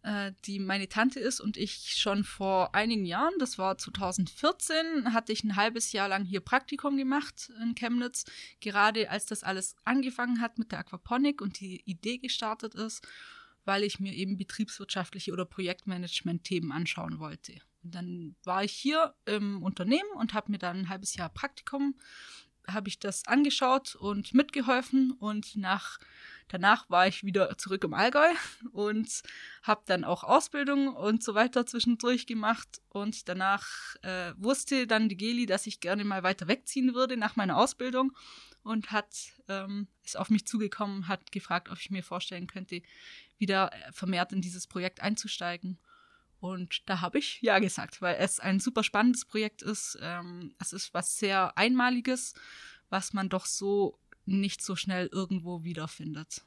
Äh, 0.04 0.32
die 0.46 0.60
meine 0.60 0.90
Tante 0.90 1.20
ist 1.20 1.40
und 1.40 1.58
ich 1.58 1.96
schon 1.96 2.24
vor 2.24 2.74
einigen 2.74 3.06
Jahren, 3.06 3.34
das 3.38 3.60
war 3.60 3.78
2014, 3.78 5.14
hatte 5.14 5.32
ich 5.32 5.44
ein 5.44 5.56
halbes 5.56 5.92
Jahr 5.92 6.08
lang 6.08 6.26
hier 6.26 6.40
Praktikum 6.40 6.98
gemacht 6.98 7.52
in 7.62 7.76
Chemnitz. 7.76 8.26
Gerade 8.62 9.12
als 9.12 9.28
das 9.28 9.44
alles 9.44 9.76
angefangen 9.84 10.42
hat 10.42 10.58
mit 10.58 10.72
der 10.72 10.80
Aquaponik 10.80 11.40
und 11.40 11.60
die 11.60 11.84
Idee 11.86 12.18
gestartet 12.18 12.74
ist, 12.74 13.08
weil 13.64 13.84
ich 13.84 14.00
mir 14.00 14.14
eben 14.14 14.38
betriebswirtschaftliche 14.38 15.34
oder 15.34 15.46
Projektmanagement-Themen 15.46 16.72
anschauen 16.72 17.20
wollte. 17.20 17.62
Und 17.84 17.96
dann 17.96 18.36
war 18.44 18.64
ich 18.64 18.74
hier 18.74 19.16
im 19.26 19.64
Unternehmen 19.64 20.10
und 20.18 20.34
habe 20.34 20.52
mir 20.52 20.60
dann 20.60 20.82
ein 20.82 20.90
halbes 20.90 21.16
Jahr 21.16 21.30
Praktikum, 21.30 21.96
habe 22.68 22.90
ich 22.90 23.00
das 23.00 23.26
angeschaut 23.28 23.96
und 23.96 24.34
mitgeholfen. 24.34 25.12
Und 25.12 25.56
nach 25.56 26.00
Danach 26.52 26.90
war 26.90 27.08
ich 27.08 27.24
wieder 27.24 27.58
zurück 27.58 27.86
im 27.86 27.94
Allgäu 27.94 28.28
und 28.74 29.24
habe 29.64 29.84
dann 29.86 30.04
auch 30.04 30.26
Ausbildung 30.26 30.90
und 30.90 31.24
so 31.24 31.34
weiter 31.34 31.66
zwischendurch 31.66 32.28
gemacht. 32.28 32.82
Und 32.90 33.30
danach 33.30 33.96
äh, 34.02 34.34
wusste 34.36 34.86
dann 34.86 35.08
die 35.08 35.16
Geli, 35.16 35.46
dass 35.46 35.66
ich 35.66 35.80
gerne 35.80 36.04
mal 36.04 36.24
weiter 36.24 36.50
wegziehen 36.50 36.94
würde 36.94 37.16
nach 37.16 37.38
meiner 37.38 37.56
Ausbildung 37.56 38.12
und 38.64 38.92
hat 38.92 39.16
ähm, 39.48 39.88
ist 40.04 40.18
auf 40.18 40.30
mich 40.30 40.46
zugekommen, 40.46 41.08
hat 41.08 41.32
gefragt, 41.32 41.70
ob 41.70 41.80
ich 41.80 41.90
mir 41.90 42.04
vorstellen 42.04 42.48
könnte, 42.48 42.82
wieder 43.38 43.72
vermehrt 43.94 44.34
in 44.34 44.42
dieses 44.42 44.68
Projekt 44.68 45.02
einzusteigen. 45.02 45.80
Und 46.42 46.90
da 46.90 47.02
habe 47.02 47.20
ich 47.20 47.40
ja 47.42 47.60
gesagt, 47.60 48.02
weil 48.02 48.16
es 48.20 48.40
ein 48.40 48.60
super 48.60 48.84
spannendes 48.84 49.26
Projekt 49.26 49.62
ist. 49.62 49.98
Ähm, 50.02 50.56
es 50.60 50.74
ist 50.74 50.92
was 50.92 51.18
sehr 51.20 51.56
Einmaliges, 51.56 52.34
was 52.90 53.14
man 53.14 53.30
doch 53.30 53.46
so 53.46 54.00
nicht 54.26 54.64
so 54.64 54.76
schnell 54.76 55.08
irgendwo 55.12 55.64
wiederfindet. 55.64 56.44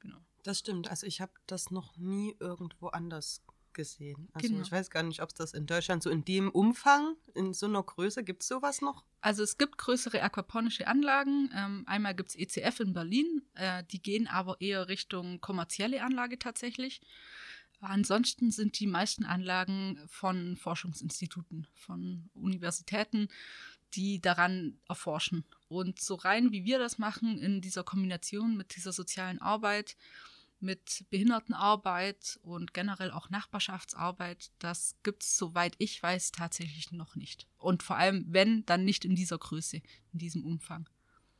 Genau. 0.00 0.18
Das 0.42 0.58
stimmt. 0.58 0.88
Also 0.90 1.06
ich 1.06 1.22
habe 1.22 1.32
das 1.46 1.70
noch 1.70 1.96
nie 1.96 2.36
irgendwo 2.38 2.88
anders 2.88 3.42
gesehen. 3.72 4.28
Also 4.34 4.48
genau. 4.48 4.60
ich 4.60 4.70
weiß 4.70 4.90
gar 4.90 5.02
nicht, 5.04 5.22
ob 5.22 5.30
es 5.30 5.36
das 5.36 5.54
in 5.54 5.66
Deutschland 5.66 6.02
so 6.02 6.10
in 6.10 6.22
dem 6.24 6.50
Umfang, 6.50 7.16
in 7.34 7.54
so 7.54 7.64
einer 7.64 7.82
Größe, 7.82 8.22
gibt 8.22 8.42
es 8.42 8.48
sowas 8.48 8.82
noch? 8.82 9.04
Also 9.22 9.42
es 9.42 9.56
gibt 9.56 9.78
größere 9.78 10.20
aquaponische 10.20 10.86
Anlagen. 10.86 11.50
Ähm, 11.56 11.84
einmal 11.86 12.14
gibt 12.14 12.30
es 12.30 12.36
ECF 12.36 12.80
in 12.80 12.92
Berlin, 12.92 13.42
äh, 13.54 13.84
die 13.90 14.02
gehen 14.02 14.26
aber 14.26 14.60
eher 14.60 14.88
Richtung 14.88 15.40
kommerzielle 15.40 16.02
Anlage 16.02 16.38
tatsächlich. 16.38 17.00
Ansonsten 17.80 18.50
sind 18.50 18.78
die 18.78 18.86
meisten 18.86 19.24
Anlagen 19.24 19.98
von 20.06 20.56
Forschungsinstituten, 20.56 21.66
von 21.74 22.28
Universitäten, 22.34 23.28
die 23.94 24.20
daran 24.20 24.78
erforschen. 24.88 25.44
Und 25.68 26.00
so 26.00 26.14
rein, 26.14 26.52
wie 26.52 26.64
wir 26.64 26.78
das 26.78 26.98
machen, 26.98 27.38
in 27.38 27.60
dieser 27.60 27.82
Kombination 27.82 28.56
mit 28.56 28.76
dieser 28.76 28.92
sozialen 28.92 29.40
Arbeit, 29.40 29.96
mit 30.60 31.06
Behindertenarbeit 31.08 32.38
und 32.42 32.74
generell 32.74 33.10
auch 33.10 33.30
Nachbarschaftsarbeit, 33.30 34.50
das 34.58 34.94
gibt 35.02 35.22
es, 35.22 35.36
soweit 35.36 35.74
ich 35.78 36.02
weiß, 36.02 36.32
tatsächlich 36.32 36.92
noch 36.92 37.16
nicht. 37.16 37.46
Und 37.56 37.82
vor 37.82 37.96
allem, 37.96 38.26
wenn, 38.28 38.66
dann 38.66 38.84
nicht 38.84 39.04
in 39.04 39.14
dieser 39.14 39.38
Größe, 39.38 39.80
in 40.12 40.18
diesem 40.18 40.44
Umfang. 40.44 40.88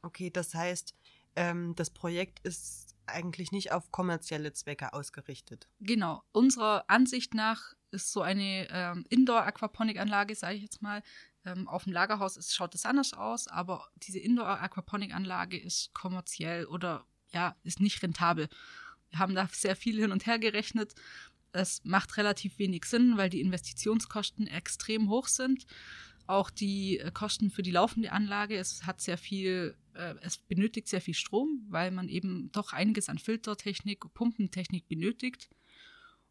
Okay, 0.03 0.31
das 0.31 0.55
heißt, 0.55 0.95
ähm, 1.37 1.75
das 1.77 1.91
Projekt 1.91 2.41
ist 2.47 2.97
eigentlich 3.11 3.53
nicht 3.53 3.73
auf 3.73 3.91
kommerzielle 3.91 4.53
Zwecke 4.53 4.93
ausgerichtet. 4.93 5.69
Genau. 5.81 6.23
Unserer 6.33 6.85
Ansicht 6.89 7.35
nach 7.35 7.75
ist 7.91 8.13
so 8.13 8.23
eine 8.23 8.69
ähm, 8.71 9.05
Indoor-Aquaponik-Anlage, 9.09 10.35
sage 10.35 10.57
ich 10.57 10.63
jetzt 10.63 10.83
mal, 10.83 11.03
ähm, 11.45 11.69
auf 11.69 11.85
dem 11.85 11.93
Lagerhaus 11.93 12.37
ist, 12.37 12.55
schaut 12.55 12.75
es 12.75 12.87
anders 12.87 13.13
aus, 13.15 13.49
aber 13.49 13.89
diese 13.97 14.19
Indoor-Aquaponik-Anlage 14.19 15.59
ist 15.59 15.93
kommerziell 15.95 16.67
oder 16.67 17.07
ja, 17.33 17.57
ist 17.63 17.81
nicht 17.81 18.03
rentabel. 18.03 18.49
Wir 19.11 19.19
haben 19.19 19.35
da 19.35 19.49
sehr 19.53 19.77
viel 19.77 19.99
hin 19.99 20.13
und 20.13 20.27
her 20.27 20.39
gerechnet. 20.39 20.95
Es 21.53 21.83
macht 21.85 22.17
relativ 22.17 22.59
wenig 22.59 22.85
Sinn, 22.85 23.17
weil 23.17 23.31
die 23.31 23.41
Investitionskosten 23.41 24.47
extrem 24.47 25.09
hoch 25.09 25.27
sind. 25.27 25.67
Auch 26.31 26.49
die 26.49 27.01
äh, 27.01 27.11
Kosten 27.11 27.51
für 27.51 27.63
die 27.63 27.73
laufende 27.73 28.13
Anlage, 28.13 28.57
es 28.57 28.87
hat 28.87 29.01
sehr 29.01 29.19
viel, 29.19 29.77
äh, 29.95 30.15
es 30.21 30.39
benötigt 30.39 30.87
sehr 30.87 31.01
viel 31.01 31.15
Strom, 31.15 31.67
weil 31.69 31.91
man 31.91 32.09
eben 32.09 32.53
doch 32.53 32.73
einiges 32.73 33.09
an 33.09 33.19
Filtertechnik, 33.19 34.05
Pumpentechnik 34.15 34.87
benötigt. 34.87 35.51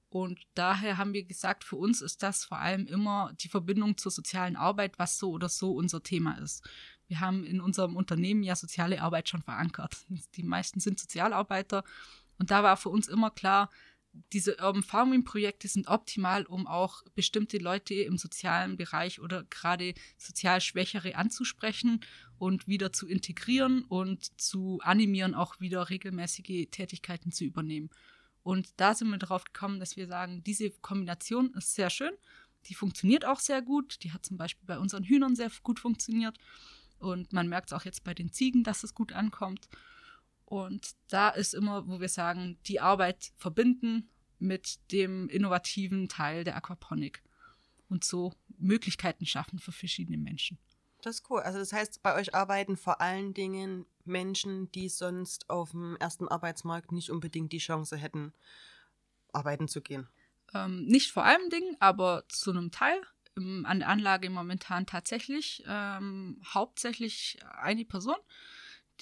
Und 0.07 0.39
daher 0.53 0.97
haben 0.97 1.11
wir 1.11 1.25
gesagt, 1.25 1.65
für 1.65 1.75
uns 1.75 2.01
ist 2.01 2.23
das 2.23 2.45
vor 2.45 2.59
allem 2.59 2.87
immer 2.87 3.33
die 3.41 3.49
Verbindung 3.49 3.97
zur 3.97 4.13
sozialen 4.13 4.55
Arbeit, 4.55 4.97
was 4.97 5.19
so 5.19 5.31
oder 5.31 5.49
so 5.49 5.73
unser 5.73 6.01
Thema 6.01 6.37
ist. 6.37 6.63
Wir 7.07 7.19
haben 7.19 7.43
in 7.43 7.59
unserem 7.59 7.97
Unternehmen 7.97 8.41
ja 8.41 8.55
soziale 8.55 9.01
Arbeit 9.01 9.27
schon 9.27 9.41
verankert. 9.41 9.97
Die 10.35 10.43
meisten 10.43 10.79
sind 10.79 10.97
Sozialarbeiter. 10.97 11.83
Und 12.37 12.51
da 12.51 12.63
war 12.63 12.77
für 12.77 12.87
uns 12.87 13.09
immer 13.09 13.31
klar, 13.31 13.69
diese 14.33 14.57
Urban 14.57 14.83
Farming 14.83 15.23
Projekte 15.23 15.67
sind 15.67 15.87
optimal, 15.87 16.45
um 16.45 16.67
auch 16.67 17.03
bestimmte 17.15 17.57
Leute 17.57 17.93
im 17.93 18.17
sozialen 18.17 18.75
Bereich 18.75 19.19
oder 19.19 19.43
gerade 19.45 19.93
sozial 20.17 20.61
Schwächere 20.61 21.15
anzusprechen 21.15 22.01
und 22.37 22.67
wieder 22.67 22.91
zu 22.91 23.07
integrieren 23.07 23.83
und 23.83 24.39
zu 24.39 24.79
animieren, 24.81 25.35
auch 25.35 25.59
wieder 25.59 25.89
regelmäßige 25.89 26.67
Tätigkeiten 26.71 27.31
zu 27.31 27.43
übernehmen. 27.43 27.89
Und 28.43 28.69
da 28.77 28.95
sind 28.95 29.09
wir 29.09 29.17
darauf 29.17 29.43
gekommen, 29.43 29.79
dass 29.79 29.97
wir 29.97 30.07
sagen, 30.07 30.43
diese 30.43 30.71
Kombination 30.71 31.53
ist 31.53 31.75
sehr 31.75 31.89
schön. 31.89 32.13
Die 32.65 32.73
funktioniert 32.73 33.25
auch 33.25 33.39
sehr 33.39 33.61
gut. 33.61 34.03
Die 34.03 34.11
hat 34.11 34.25
zum 34.25 34.37
Beispiel 34.37 34.65
bei 34.65 34.79
unseren 34.79 35.03
Hühnern 35.03 35.35
sehr 35.35 35.51
gut 35.63 35.79
funktioniert. 35.79 36.37
Und 36.99 37.31
man 37.31 37.47
merkt 37.47 37.71
es 37.71 37.73
auch 37.73 37.85
jetzt 37.85 38.03
bei 38.03 38.13
den 38.13 38.31
Ziegen, 38.31 38.63
dass 38.63 38.83
es 38.83 38.93
gut 38.93 39.13
ankommt. 39.13 39.69
Und 40.49 40.95
da 41.09 41.29
ist 41.29 41.53
immer, 41.53 41.87
wo 41.87 41.99
wir 41.99 42.09
sagen, 42.09 42.57
die 42.65 42.79
Arbeit 42.79 43.31
verbinden 43.37 44.09
mit 44.39 44.79
dem 44.91 45.29
innovativen 45.29 46.09
Teil 46.09 46.43
der 46.43 46.55
Aquaponik 46.55 47.21
und 47.87 48.03
so 48.03 48.33
Möglichkeiten 48.57 49.27
schaffen 49.27 49.59
für 49.59 49.71
verschiedene 49.71 50.17
Menschen. 50.17 50.57
Das 51.03 51.17
ist 51.17 51.29
cool. 51.29 51.41
Also 51.41 51.59
das 51.59 51.71
heißt, 51.71 52.01
bei 52.01 52.15
euch 52.15 52.33
arbeiten 52.33 52.77
vor 52.77 52.99
allen 52.99 53.33
Dingen 53.35 53.85
Menschen, 54.05 54.71
die 54.71 54.89
sonst 54.89 55.49
auf 55.51 55.71
dem 55.71 55.95
ersten 55.97 56.27
Arbeitsmarkt 56.27 56.91
nicht 56.91 57.11
unbedingt 57.11 57.53
die 57.53 57.59
Chance 57.59 57.95
hätten, 57.95 58.33
arbeiten 59.31 59.67
zu 59.67 59.81
gehen. 59.81 60.09
Ähm, 60.55 60.85
nicht 60.85 61.11
vor 61.11 61.25
allem 61.25 61.49
Dingen, 61.51 61.77
aber 61.79 62.23
zu 62.27 62.49
einem 62.49 62.71
Teil. 62.71 62.99
Im, 63.35 63.67
an 63.67 63.79
der 63.79 63.89
Anlage 63.89 64.31
momentan 64.31 64.87
tatsächlich 64.87 65.63
ähm, 65.67 66.41
hauptsächlich 66.43 67.37
eine 67.61 67.85
Person, 67.85 68.17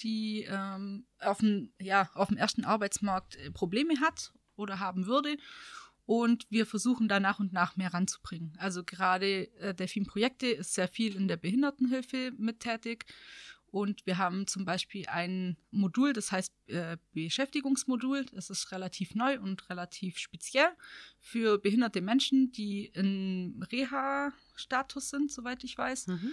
die 0.02 0.46
ähm, 0.48 1.06
auf, 1.20 1.38
dem, 1.38 1.72
ja, 1.80 2.10
auf 2.14 2.28
dem 2.28 2.36
ersten 2.36 2.64
Arbeitsmarkt 2.64 3.36
äh, 3.36 3.50
Probleme 3.50 4.00
hat 4.00 4.32
oder 4.56 4.80
haben 4.80 5.06
würde 5.06 5.36
und 6.06 6.46
wir 6.48 6.66
versuchen 6.66 7.08
da 7.08 7.20
nach 7.20 7.38
und 7.38 7.52
nach 7.52 7.76
mehr 7.76 7.92
ranzubringen. 7.92 8.54
Also 8.58 8.82
gerade 8.82 9.52
äh, 9.58 9.74
Delfin 9.74 10.06
Projekte 10.06 10.46
ist 10.46 10.74
sehr 10.74 10.88
viel 10.88 11.14
in 11.14 11.28
der 11.28 11.36
Behindertenhilfe 11.36 12.32
mit 12.38 12.60
tätig 12.60 13.04
und 13.70 14.06
wir 14.06 14.16
haben 14.16 14.46
zum 14.46 14.64
Beispiel 14.64 15.06
ein 15.08 15.58
Modul, 15.70 16.14
das 16.14 16.32
heißt 16.32 16.52
äh, 16.68 16.96
Beschäftigungsmodul. 17.12 18.24
Das 18.32 18.48
ist 18.48 18.72
relativ 18.72 19.14
neu 19.14 19.38
und 19.38 19.68
relativ 19.68 20.18
speziell 20.18 20.70
für 21.20 21.58
behinderte 21.58 22.00
Menschen, 22.00 22.50
die 22.50 22.86
in 22.86 23.62
Reha-Status 23.70 25.10
sind, 25.10 25.30
soweit 25.30 25.64
ich 25.64 25.76
weiß. 25.76 26.06
Mhm. 26.06 26.32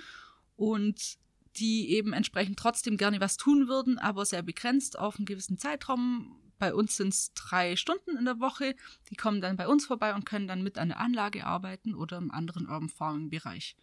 Und 0.55 1.17
die 1.57 1.91
eben 1.91 2.13
entsprechend 2.13 2.59
trotzdem 2.59 2.97
gerne 2.97 3.19
was 3.19 3.37
tun 3.37 3.67
würden, 3.67 3.97
aber 3.97 4.25
sehr 4.25 4.41
begrenzt 4.41 4.97
auf 4.99 5.17
einen 5.17 5.25
gewissen 5.25 5.57
Zeitraum 5.57 6.39
bei 6.57 6.73
uns 6.73 6.95
sind 6.97 7.09
es 7.09 7.33
drei 7.33 7.75
Stunden 7.75 8.17
in 8.17 8.25
der 8.25 8.39
Woche. 8.39 8.75
Die 9.09 9.15
kommen 9.15 9.41
dann 9.41 9.57
bei 9.57 9.67
uns 9.67 9.85
vorbei 9.85 10.13
und 10.13 10.25
können 10.25 10.47
dann 10.47 10.63
mit 10.63 10.77
an 10.77 10.89
der 10.89 10.99
Anlage 10.99 11.45
arbeiten 11.45 11.93
oder 11.93 12.17
im 12.17 12.31
anderen 12.31 12.67
Urban 12.67 12.89
Farming 12.89 13.29
Bereich. 13.29 13.75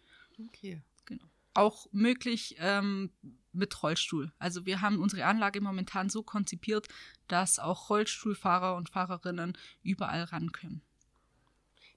Okay. 0.47 0.81
Genau. 1.05 1.25
Auch 1.53 1.87
möglich 1.91 2.55
ähm, 2.59 3.11
mit 3.51 3.83
Rollstuhl. 3.83 4.31
Also 4.39 4.65
wir 4.65 4.81
haben 4.81 4.99
unsere 4.99 5.25
Anlage 5.25 5.61
momentan 5.61 6.09
so 6.09 6.23
konzipiert, 6.23 6.87
dass 7.27 7.59
auch 7.59 7.89
Rollstuhlfahrer 7.89 8.75
und 8.75 8.89
Fahrerinnen 8.89 9.55
überall 9.83 10.23
ran 10.23 10.51
können. 10.51 10.81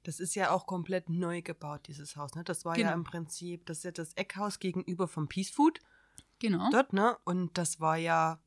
Das 0.06 0.20
ist 0.20 0.34
ja 0.34 0.50
auch 0.50 0.66
komplett 0.66 1.08
neu 1.08 1.42
gebaut, 1.42 1.88
dieses 1.88 2.16
Haus. 2.16 2.34
Ne? 2.34 2.44
Das 2.44 2.64
war 2.64 2.74
genau. 2.74 2.88
ja 2.88 2.94
im 2.94 3.04
Prinzip, 3.04 3.66
das 3.66 3.78
ist 3.78 3.84
ja 3.84 3.90
das 3.90 4.12
Eckhaus 4.14 4.58
gegenüber 4.58 5.08
vom 5.08 5.28
Peace 5.28 5.50
Food. 5.50 5.80
Genau. 6.38 6.70
Dort, 6.70 6.92
ne? 6.92 7.16
Und 7.24 7.56
das 7.58 7.80
war 7.80 7.96
ja 7.96 8.38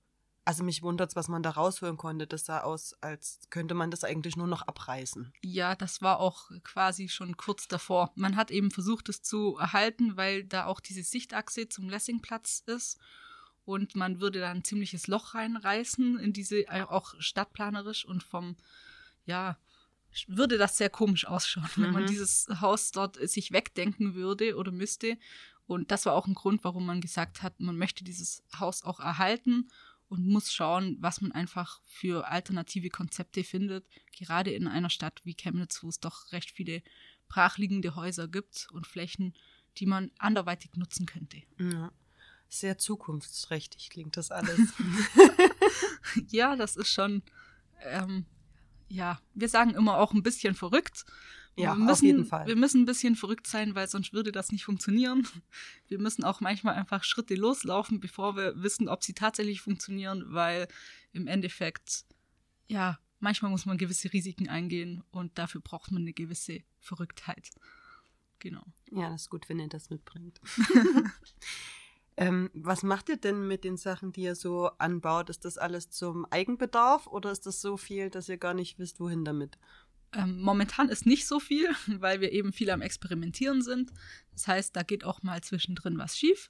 also 0.50 0.64
mich 0.64 0.82
wundert 0.82 1.12
es, 1.12 1.16
was 1.16 1.28
man 1.28 1.44
da 1.44 1.52
rausholen 1.52 1.96
konnte. 1.96 2.26
Das 2.26 2.46
sah 2.46 2.62
aus, 2.62 2.96
als 3.02 3.40
könnte 3.52 3.76
man 3.76 3.92
das 3.92 4.04
eigentlich 4.04 4.36
nur 4.36 4.48
noch 4.48 4.64
abreißen. 4.64 5.32
Ja, 5.44 5.76
das 5.76 6.02
war 6.02 6.20
auch 6.20 6.50
quasi 6.64 7.08
schon 7.08 7.38
kurz 7.38 7.68
davor. 7.68 8.12
Man 8.16 8.36
hat 8.36 8.50
eben 8.50 8.72
versucht, 8.72 9.10
es 9.10 9.22
zu 9.22 9.58
erhalten, 9.58 10.18
weil 10.18 10.46
da 10.46 10.66
auch 10.66 10.80
diese 10.80 11.04
Sichtachse 11.04 11.70
zum 11.70 11.88
Lessingplatz 11.88 12.64
ist. 12.66 12.98
Und 13.64 13.96
man 13.96 14.22
würde 14.22 14.40
da 14.40 14.50
ein 14.50 14.64
ziemliches 14.64 15.06
Loch 15.06 15.36
reinreißen 15.36 16.18
in 16.18 16.34
diese, 16.34 16.68
äh, 16.68 16.82
auch 16.82 17.14
stadtplanerisch 17.20 18.04
und 18.04 18.24
vom, 18.24 18.56
ja, 19.26 19.56
würde 20.28 20.58
das 20.58 20.78
sehr 20.78 20.90
komisch 20.90 21.26
ausschauen, 21.26 21.70
mhm. 21.76 21.84
wenn 21.84 21.92
man 21.92 22.04
mhm. 22.04 22.08
dieses 22.08 22.48
Haus 22.62 22.92
dort 22.92 23.18
sich 23.30 23.52
wegdenken 23.52 24.16
würde 24.16 24.56
oder 24.56 24.72
müsste. 24.72 25.18
Und 25.68 25.92
das 25.92 26.06
war 26.06 26.14
auch 26.14 26.26
ein 26.26 26.34
Grund, 26.34 26.64
warum 26.64 26.86
man 26.86 27.00
gesagt 27.00 27.44
hat, 27.44 27.60
man 27.60 27.78
möchte 27.78 28.04
dieses 28.04 28.44
Haus 28.60 28.84
auch 28.84 29.00
erhalten 29.00 29.70
und 30.08 30.26
muss 30.26 30.52
schauen, 30.52 30.98
was 31.00 31.22
man 31.22 31.32
einfach 31.32 31.82
für 31.86 32.28
alternative 32.28 32.90
Konzepte 32.90 33.44
findet, 33.44 33.86
gerade 34.18 34.52
in 34.52 34.68
einer 34.68 34.90
Stadt 34.90 35.22
wie 35.24 35.36
Chemnitz, 35.36 35.84
wo 35.84 35.90
es 35.90 36.00
doch 36.00 36.32
recht 36.32 36.52
viele 36.52 36.82
brachliegende 37.28 37.96
Häuser 37.96 38.28
gibt 38.28 38.68
und 38.72 38.88
Flächen, 38.88 39.36
die 39.78 39.86
man 39.86 40.12
anderweitig 40.18 40.74
nutzen 40.76 41.06
könnte. 41.06 41.44
Ja. 41.60 41.92
Sehr 42.48 42.80
zukunftsträchtig 42.80 43.92
klingt 43.92 44.18
das 44.18 44.32
alles. 44.32 44.74
ja, 46.30 46.56
das 46.56 46.76
ist 46.76 46.90
schon, 46.90 47.22
ähm, 47.84 48.26
ja, 48.90 49.20
wir 49.34 49.48
sagen 49.48 49.72
immer 49.72 49.98
auch 49.98 50.14
ein 50.14 50.24
bisschen 50.24 50.56
verrückt, 50.56 51.06
ja, 51.56 51.76
müssen, 51.76 51.90
auf 51.90 52.02
jeden 52.02 52.26
Fall. 52.26 52.48
Wir 52.48 52.56
müssen 52.56 52.82
ein 52.82 52.86
bisschen 52.86 53.16
verrückt 53.16 53.48
sein, 53.48 53.76
weil 53.76 53.88
sonst 53.88 54.14
würde 54.14 54.32
das 54.32 54.52
nicht 54.52 54.64
funktionieren. 54.64 55.28
Wir 55.88 56.00
müssen 56.00 56.24
auch 56.24 56.42
manchmal 56.42 56.76
einfach 56.76 57.04
Schritte 57.04 57.36
loslaufen, 57.36 58.00
bevor 58.00 58.36
wir 58.36 58.62
wissen, 58.62 58.88
ob 58.88 59.04
sie 59.04 59.14
tatsächlich 59.14 59.62
funktionieren, 59.62 60.24
weil 60.28 60.68
im 61.12 61.28
Endeffekt, 61.28 62.06
ja, 62.68 63.00
manchmal 63.20 63.52
muss 63.52 63.66
man 63.66 63.78
gewisse 63.78 64.12
Risiken 64.14 64.48
eingehen 64.48 65.04
und 65.12 65.38
dafür 65.38 65.62
braucht 65.62 65.92
man 65.92 66.04
eine 66.04 66.14
gewisse 66.14 66.62
Verrücktheit. 66.80 67.50
Genau. 68.40 68.64
Ja, 68.92 69.10
das 69.10 69.24
ist 69.24 69.30
gut, 69.30 69.50
wenn 69.50 69.60
ihr 69.60 69.68
das 69.68 69.90
mitbringt. 69.90 70.40
ähm, 72.20 72.50
was 72.54 72.84
macht 72.84 73.08
ihr 73.08 73.16
denn 73.16 73.48
mit 73.48 73.64
den 73.64 73.78
Sachen, 73.78 74.12
die 74.12 74.24
ihr 74.24 74.36
so 74.36 74.68
anbaut? 74.78 75.30
Ist 75.30 75.46
das 75.46 75.58
alles 75.58 75.90
zum 75.90 76.26
Eigenbedarf 76.26 77.08
oder 77.08 77.32
ist 77.32 77.46
das 77.46 77.62
so 77.62 77.78
viel, 77.78 78.10
dass 78.10 78.28
ihr 78.28 78.38
gar 78.38 78.54
nicht 78.54 78.78
wisst, 78.78 79.00
wohin 79.00 79.24
damit? 79.24 79.58
Ähm, 80.12 80.42
momentan 80.42 80.90
ist 80.90 81.06
nicht 81.06 81.26
so 81.26 81.40
viel, 81.40 81.70
weil 81.88 82.20
wir 82.20 82.34
eben 82.34 82.52
viel 82.52 82.72
am 82.72 82.82
Experimentieren 82.82 83.62
sind. 83.62 83.94
Das 84.34 84.50
heißt, 84.50 84.76
da 84.76 84.84
geht 84.84 85.06
auch 85.06 85.24
mal 85.24 85.40
zwischendrin 85.40 85.98
was 85.98 86.18
schief. 86.18 86.50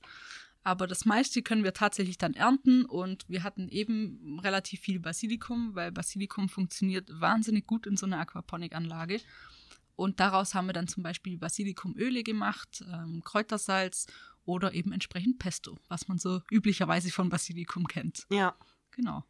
Aber 0.63 0.87
das 0.87 1.05
meiste 1.05 1.43
können 1.43 1.63
wir 1.63 1.73
tatsächlich 1.73 2.17
dann 2.17 2.33
ernten 2.33 2.85
und 2.85 3.29
wir 3.29 3.43
hatten 3.43 3.69
eben 3.69 4.39
relativ 4.39 4.81
viel 4.81 4.99
Basilikum, 4.99 5.75
weil 5.75 5.91
Basilikum 5.91 6.49
funktioniert 6.49 7.09
wahnsinnig 7.13 7.67
gut 7.67 7.85
in 7.85 7.95
so 7.95 8.07
einer 8.07 8.19
Aquaponic-Anlage. 8.19 9.21
Und 9.95 10.19
daraus 10.19 10.55
haben 10.55 10.65
wir 10.65 10.73
dann 10.73 10.87
zum 10.87 11.03
Beispiel 11.03 11.37
Basilikumöle 11.37 12.23
gemacht, 12.23 12.83
ähm, 12.91 13.21
Kräutersalz 13.23 14.07
oder 14.49 14.73
eben 14.73 14.91
entsprechend 14.91 15.39
Pesto, 15.39 15.77
was 15.87 16.07
man 16.07 16.17
so 16.17 16.41
üblicherweise 16.51 17.11
von 17.11 17.29
Basilikum 17.29 17.87
kennt. 17.87 18.25
Ja. 18.29 18.55
Genau. 18.91 19.23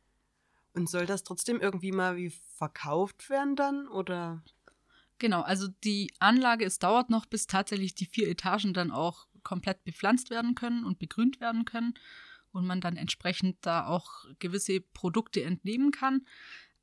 Und 0.73 0.89
soll 0.89 1.05
das 1.05 1.23
trotzdem 1.23 1.59
irgendwie 1.59 1.91
mal 1.91 2.15
wie 2.15 2.29
verkauft 2.29 3.29
werden 3.29 3.55
dann 3.55 3.87
oder? 3.87 4.43
Genau, 5.17 5.41
also 5.41 5.67
die 5.83 6.13
Anlage, 6.19 6.63
es 6.63 6.79
dauert 6.79 7.09
noch, 7.09 7.25
bis 7.25 7.47
tatsächlich 7.47 7.93
die 7.93 8.05
vier 8.05 8.29
Etagen 8.29 8.73
dann 8.73 8.91
auch 8.91 9.27
komplett 9.43 9.83
bepflanzt 9.83 10.29
werden 10.29 10.55
können 10.55 10.85
und 10.85 10.99
begrünt 10.99 11.41
werden 11.41 11.65
können 11.65 11.93
und 12.51 12.65
man 12.65 12.79
dann 12.79 12.95
entsprechend 12.95 13.57
da 13.61 13.85
auch 13.85 14.25
gewisse 14.39 14.79
Produkte 14.79 15.43
entnehmen 15.43 15.91
kann. 15.91 16.25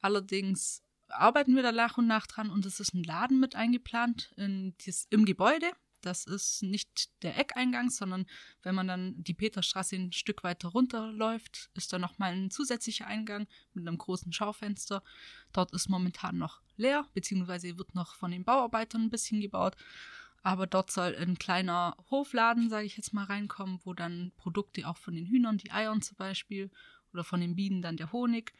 Allerdings 0.00 0.82
arbeiten 1.08 1.56
wir 1.56 1.62
da 1.62 1.72
nach 1.72 1.96
und 1.96 2.06
nach 2.06 2.26
dran 2.26 2.50
und 2.50 2.66
es 2.66 2.80
ist 2.80 2.94
ein 2.94 3.02
Laden 3.02 3.40
mit 3.40 3.54
eingeplant 3.54 4.32
in 4.36 4.74
im 5.10 5.24
Gebäude. 5.24 5.70
Das 6.06 6.24
ist 6.24 6.62
nicht 6.62 7.10
der 7.24 7.36
Eckeingang, 7.36 7.90
sondern 7.90 8.26
wenn 8.62 8.76
man 8.76 8.86
dann 8.86 9.24
die 9.24 9.34
Peterstraße 9.34 9.96
ein 9.96 10.12
Stück 10.12 10.44
weiter 10.44 10.68
runterläuft, 10.68 11.68
ist 11.74 11.92
da 11.92 11.98
nochmal 11.98 12.32
ein 12.32 12.50
zusätzlicher 12.50 13.08
Eingang 13.08 13.48
mit 13.74 13.86
einem 13.86 13.98
großen 13.98 14.32
Schaufenster. 14.32 15.02
Dort 15.52 15.72
ist 15.72 15.88
momentan 15.88 16.38
noch 16.38 16.60
leer, 16.76 17.08
beziehungsweise 17.12 17.76
wird 17.76 17.96
noch 17.96 18.14
von 18.14 18.30
den 18.30 18.44
Bauarbeitern 18.44 19.02
ein 19.02 19.10
bisschen 19.10 19.40
gebaut. 19.40 19.74
Aber 20.42 20.68
dort 20.68 20.92
soll 20.92 21.16
ein 21.16 21.38
kleiner 21.38 21.96
Hofladen, 22.08 22.70
sage 22.70 22.86
ich 22.86 22.96
jetzt 22.96 23.12
mal, 23.12 23.24
reinkommen, 23.24 23.80
wo 23.82 23.92
dann 23.92 24.30
Produkte 24.36 24.86
auch 24.86 24.96
von 24.96 25.16
den 25.16 25.26
Hühnern, 25.26 25.58
die 25.58 25.72
Eiern 25.72 26.02
zum 26.02 26.16
Beispiel, 26.16 26.70
oder 27.12 27.24
von 27.24 27.40
den 27.40 27.56
Bienen 27.56 27.82
dann 27.82 27.96
der 27.96 28.12
Honig, 28.12 28.52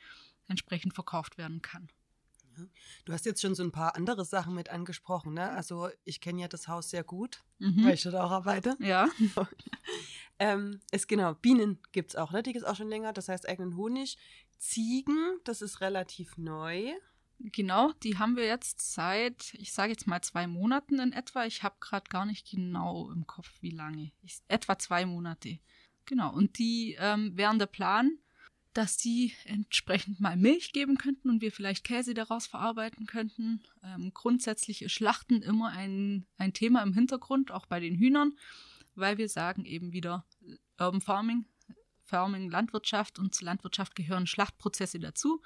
entsprechend 0.48 0.94
verkauft 0.94 1.38
werden 1.38 1.62
kann. 1.62 1.88
Du 3.04 3.12
hast 3.12 3.26
jetzt 3.26 3.40
schon 3.40 3.54
so 3.54 3.62
ein 3.62 3.72
paar 3.72 3.96
andere 3.96 4.24
Sachen 4.24 4.54
mit 4.54 4.70
angesprochen, 4.70 5.34
ne? 5.34 5.50
Also 5.50 5.88
ich 6.04 6.20
kenne 6.20 6.40
ja 6.40 6.48
das 6.48 6.68
Haus 6.68 6.90
sehr 6.90 7.04
gut, 7.04 7.44
mhm. 7.58 7.84
weil 7.84 7.94
ich 7.94 8.02
dort 8.02 8.16
auch 8.16 8.30
arbeite. 8.30 8.76
Ja. 8.80 9.08
ähm, 10.38 10.80
es 10.90 11.06
genau, 11.06 11.34
Bienen 11.34 11.78
gibt 11.92 12.10
es 12.10 12.16
auch, 12.16 12.32
ne? 12.32 12.42
Die 12.42 12.52
gibt 12.52 12.64
es 12.64 12.70
auch 12.70 12.76
schon 12.76 12.88
länger, 12.88 13.12
das 13.12 13.28
heißt 13.28 13.48
eigenen 13.48 13.76
Honig. 13.76 14.18
Ziegen, 14.58 15.38
das 15.44 15.62
ist 15.62 15.80
relativ 15.80 16.36
neu. 16.38 16.92
Genau, 17.38 17.92
die 18.02 18.18
haben 18.18 18.36
wir 18.36 18.46
jetzt 18.46 18.94
seit, 18.94 19.52
ich 19.54 19.72
sage 19.72 19.92
jetzt 19.92 20.06
mal 20.06 20.22
zwei 20.22 20.46
Monaten 20.46 20.98
in 20.98 21.12
etwa. 21.12 21.44
Ich 21.44 21.62
habe 21.62 21.76
gerade 21.80 22.08
gar 22.08 22.24
nicht 22.24 22.50
genau 22.50 23.10
im 23.10 23.26
Kopf, 23.26 23.50
wie 23.60 23.70
lange. 23.70 24.12
Ich, 24.22 24.38
etwa 24.48 24.78
zwei 24.78 25.04
Monate. 25.04 25.58
Genau, 26.06 26.32
und 26.32 26.58
die 26.58 26.96
ähm, 26.98 27.36
wären 27.36 27.58
der 27.58 27.66
Plan, 27.66 28.18
dass 28.76 28.96
die 28.96 29.32
entsprechend 29.44 30.20
mal 30.20 30.36
Milch 30.36 30.72
geben 30.72 30.98
könnten 30.98 31.30
und 31.30 31.40
wir 31.40 31.50
vielleicht 31.50 31.84
Käse 31.84 32.12
daraus 32.12 32.46
verarbeiten 32.46 33.06
könnten. 33.06 33.62
Ähm, 33.82 34.12
grundsätzlich 34.12 34.82
ist 34.82 34.92
Schlachten 34.92 35.40
immer 35.40 35.70
ein, 35.70 36.26
ein 36.36 36.52
Thema 36.52 36.82
im 36.82 36.92
Hintergrund, 36.92 37.50
auch 37.50 37.66
bei 37.66 37.80
den 37.80 37.96
Hühnern, 37.96 38.36
weil 38.94 39.16
wir 39.18 39.28
sagen 39.28 39.64
eben 39.64 39.92
wieder 39.92 40.26
Urban 40.78 41.00
Farming, 41.00 41.46
Farming, 42.04 42.50
Landwirtschaft 42.50 43.18
und 43.18 43.34
zur 43.34 43.46
Landwirtschaft 43.46 43.94
gehören 43.94 44.26
Schlachtprozesse 44.26 44.98
dazu 44.98 45.42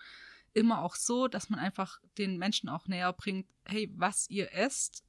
immer 0.52 0.82
auch 0.82 0.96
so, 0.96 1.28
dass 1.28 1.48
man 1.48 1.60
einfach 1.60 2.00
den 2.18 2.36
Menschen 2.36 2.68
auch 2.68 2.86
näher 2.88 3.12
bringt, 3.12 3.46
hey, 3.64 3.88
was 3.94 4.28
ihr 4.30 4.52
esst, 4.52 5.04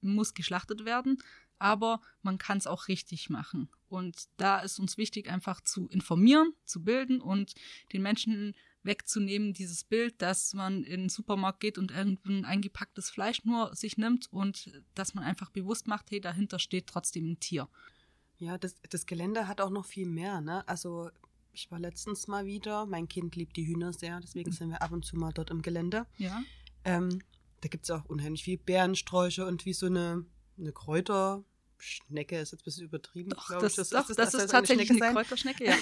muss 0.00 0.34
geschlachtet 0.34 0.84
werden, 0.84 1.18
aber 1.58 2.00
man 2.22 2.38
kann 2.38 2.58
es 2.58 2.66
auch 2.66 2.88
richtig 2.88 3.30
machen. 3.30 3.68
Und 3.88 4.28
da 4.36 4.58
ist 4.60 4.78
uns 4.78 4.96
wichtig, 4.96 5.30
einfach 5.30 5.60
zu 5.60 5.88
informieren, 5.88 6.52
zu 6.64 6.82
bilden 6.82 7.20
und 7.20 7.54
den 7.92 8.02
Menschen 8.02 8.54
wegzunehmen, 8.82 9.52
dieses 9.52 9.84
Bild, 9.84 10.22
dass 10.22 10.54
man 10.54 10.84
in 10.84 11.02
den 11.02 11.08
Supermarkt 11.08 11.60
geht 11.60 11.76
und 11.76 11.90
irgendein 11.90 12.44
eingepacktes 12.44 13.10
Fleisch 13.10 13.44
nur 13.44 13.74
sich 13.74 13.96
nimmt 13.96 14.32
und 14.32 14.80
dass 14.94 15.14
man 15.14 15.24
einfach 15.24 15.50
bewusst 15.50 15.88
macht, 15.88 16.10
hey, 16.10 16.20
dahinter 16.20 16.58
steht 16.58 16.86
trotzdem 16.86 17.32
ein 17.32 17.40
Tier. 17.40 17.68
Ja, 18.38 18.58
das, 18.58 18.76
das 18.90 19.06
Gelände 19.06 19.48
hat 19.48 19.60
auch 19.60 19.70
noch 19.70 19.86
viel 19.86 20.06
mehr, 20.06 20.40
ne? 20.40 20.66
Also 20.68 21.10
ich 21.52 21.70
war 21.70 21.78
letztens 21.78 22.28
mal 22.28 22.44
wieder. 22.44 22.86
Mein 22.86 23.08
Kind 23.08 23.34
liebt 23.34 23.56
die 23.56 23.66
Hühner 23.66 23.92
sehr, 23.92 24.20
deswegen 24.20 24.52
sind 24.52 24.70
wir 24.70 24.82
ab 24.82 24.92
und 24.92 25.04
zu 25.04 25.16
mal 25.16 25.32
dort 25.32 25.50
im 25.50 25.62
Gelände. 25.62 26.06
Ja. 26.18 26.42
Ähm, 26.84 27.20
da 27.62 27.68
gibt 27.68 27.84
es 27.84 27.90
auch 27.90 28.04
unheimlich 28.04 28.44
viel 28.44 28.58
Bärensträuche 28.58 29.46
und 29.46 29.64
wie 29.64 29.72
so 29.72 29.86
eine, 29.86 30.24
eine 30.58 30.72
Kräuter, 30.72 31.44
Schnecke 31.78 32.38
ist 32.38 32.52
jetzt 32.52 32.62
ein 32.62 32.64
bisschen 32.64 32.84
übertrieben, 32.84 33.30
glaube 33.30 33.66
ich. 33.66 33.74
Das, 33.74 33.90
doch, 33.90 34.06
das, 34.06 34.16
das, 34.16 34.32
das 34.32 34.44
ist 34.44 34.50
tatsächlich 34.50 34.90
eine, 34.90 35.02
eine 35.02 35.14
Kräuterschnecke, 35.14 35.64
ja. 35.66 35.76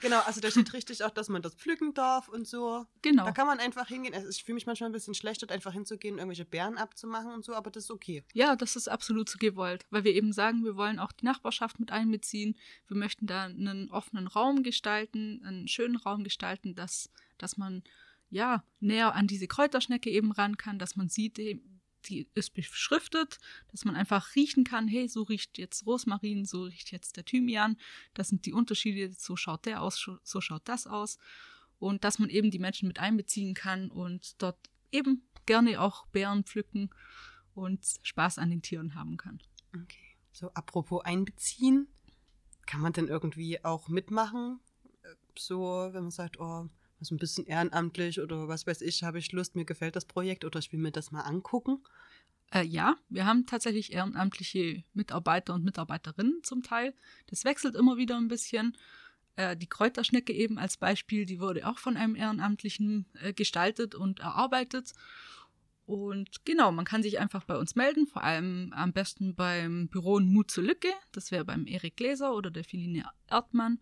genau, 0.00 0.20
also 0.20 0.40
da 0.40 0.50
steht 0.50 0.72
richtig 0.72 1.04
auch, 1.04 1.10
dass 1.10 1.28
man 1.28 1.42
das 1.42 1.54
pflücken 1.54 1.94
darf 1.94 2.28
und 2.28 2.46
so. 2.46 2.86
Genau. 3.02 3.24
Da 3.24 3.32
kann 3.32 3.46
man 3.46 3.58
einfach 3.58 3.88
hingehen. 3.88 4.14
Also 4.14 4.28
ich 4.28 4.42
fühle 4.44 4.54
mich 4.54 4.66
manchmal 4.66 4.90
ein 4.90 4.92
bisschen 4.92 5.14
schlecht, 5.14 5.42
dort 5.42 5.52
einfach 5.52 5.72
hinzugehen, 5.72 6.18
irgendwelche 6.18 6.44
Beeren 6.44 6.78
abzumachen 6.78 7.32
und 7.32 7.44
so, 7.44 7.54
aber 7.54 7.70
das 7.70 7.84
ist 7.84 7.90
okay. 7.90 8.24
Ja, 8.32 8.56
das 8.56 8.76
ist 8.76 8.88
absolut 8.88 9.28
so 9.28 9.38
gewollt, 9.38 9.84
weil 9.90 10.04
wir 10.04 10.14
eben 10.14 10.32
sagen, 10.32 10.64
wir 10.64 10.76
wollen 10.76 10.98
auch 10.98 11.12
die 11.12 11.24
Nachbarschaft 11.24 11.78
mit 11.80 11.92
einbeziehen. 11.92 12.56
Wir 12.88 12.96
möchten 12.96 13.26
da 13.26 13.44
einen 13.44 13.90
offenen 13.90 14.26
Raum 14.26 14.62
gestalten, 14.62 15.42
einen 15.44 15.68
schönen 15.68 15.96
Raum 15.96 16.24
gestalten, 16.24 16.74
dass, 16.74 17.10
dass 17.38 17.56
man 17.56 17.82
ja 18.30 18.64
näher 18.80 19.14
an 19.14 19.26
diese 19.26 19.46
Kräuterschnecke 19.46 20.10
eben 20.10 20.32
ran 20.32 20.56
kann, 20.56 20.78
dass 20.78 20.96
man 20.96 21.08
sieht, 21.08 21.38
die 22.08 22.28
ist 22.34 22.54
beschriftet, 22.54 23.38
dass 23.70 23.84
man 23.84 23.96
einfach 23.96 24.34
riechen 24.34 24.64
kann, 24.64 24.88
hey, 24.88 25.08
so 25.08 25.22
riecht 25.22 25.58
jetzt 25.58 25.86
Rosmarin, 25.86 26.44
so 26.44 26.64
riecht 26.64 26.92
jetzt 26.92 27.16
der 27.16 27.24
Thymian, 27.24 27.76
das 28.14 28.28
sind 28.28 28.46
die 28.46 28.52
Unterschiede, 28.52 29.12
so 29.12 29.36
schaut 29.36 29.66
der 29.66 29.82
aus, 29.82 30.10
so 30.22 30.40
schaut 30.40 30.68
das 30.68 30.86
aus. 30.86 31.18
Und 31.78 32.04
dass 32.04 32.18
man 32.18 32.30
eben 32.30 32.50
die 32.50 32.58
Menschen 32.58 32.88
mit 32.88 32.98
einbeziehen 32.98 33.54
kann 33.54 33.90
und 33.90 34.40
dort 34.42 34.58
eben 34.92 35.28
gerne 35.44 35.80
auch 35.80 36.06
Beeren 36.06 36.44
pflücken 36.44 36.90
und 37.54 37.84
Spaß 38.02 38.38
an 38.38 38.50
den 38.50 38.62
Tieren 38.62 38.94
haben 38.94 39.16
kann. 39.16 39.42
Okay. 39.74 40.16
So, 40.32 40.50
apropos 40.52 41.04
einbeziehen, 41.04 41.88
kann 42.66 42.80
man 42.80 42.92
denn 42.92 43.08
irgendwie 43.08 43.64
auch 43.64 43.88
mitmachen? 43.88 44.60
So, 45.38 45.88
wenn 45.92 46.02
man 46.02 46.10
sagt, 46.10 46.38
oh, 46.40 46.68
was 46.98 47.10
ein 47.10 47.18
bisschen 47.18 47.46
ehrenamtlich 47.46 48.20
oder 48.20 48.48
was 48.48 48.66
weiß 48.66 48.80
ich, 48.82 49.02
habe 49.02 49.18
ich 49.18 49.32
Lust, 49.32 49.54
mir 49.54 49.64
gefällt 49.64 49.96
das 49.96 50.04
Projekt 50.04 50.44
oder 50.44 50.58
ich 50.58 50.72
will 50.72 50.80
mir 50.80 50.92
das 50.92 51.10
mal 51.10 51.22
angucken? 51.22 51.82
Äh, 52.52 52.64
ja, 52.64 52.96
wir 53.08 53.26
haben 53.26 53.46
tatsächlich 53.46 53.92
ehrenamtliche 53.92 54.84
Mitarbeiter 54.94 55.54
und 55.54 55.64
Mitarbeiterinnen 55.64 56.42
zum 56.42 56.62
Teil. 56.62 56.94
Das 57.26 57.44
wechselt 57.44 57.74
immer 57.74 57.96
wieder 57.96 58.16
ein 58.16 58.28
bisschen. 58.28 58.76
Äh, 59.34 59.56
die 59.56 59.68
Kräuterschnecke 59.68 60.32
eben 60.32 60.58
als 60.58 60.76
Beispiel, 60.76 61.26
die 61.26 61.40
wurde 61.40 61.66
auch 61.68 61.78
von 61.78 61.96
einem 61.96 62.14
Ehrenamtlichen 62.14 63.06
äh, 63.20 63.32
gestaltet 63.32 63.94
und 63.94 64.20
erarbeitet. 64.20 64.92
Und 65.86 66.44
genau, 66.44 66.72
man 66.72 66.84
kann 66.84 67.02
sich 67.02 67.20
einfach 67.20 67.44
bei 67.44 67.56
uns 67.56 67.76
melden, 67.76 68.06
vor 68.06 68.24
allem 68.24 68.72
am 68.74 68.92
besten 68.92 69.36
beim 69.36 69.88
Büro 69.88 70.18
Mut 70.18 70.50
zur 70.50 70.64
Lücke. 70.64 70.88
Das 71.12 71.30
wäre 71.30 71.44
beim 71.44 71.66
Erik 71.66 71.96
Gläser 71.96 72.34
oder 72.34 72.50
der 72.50 72.64
Philine 72.64 73.04
Erdmann. 73.28 73.80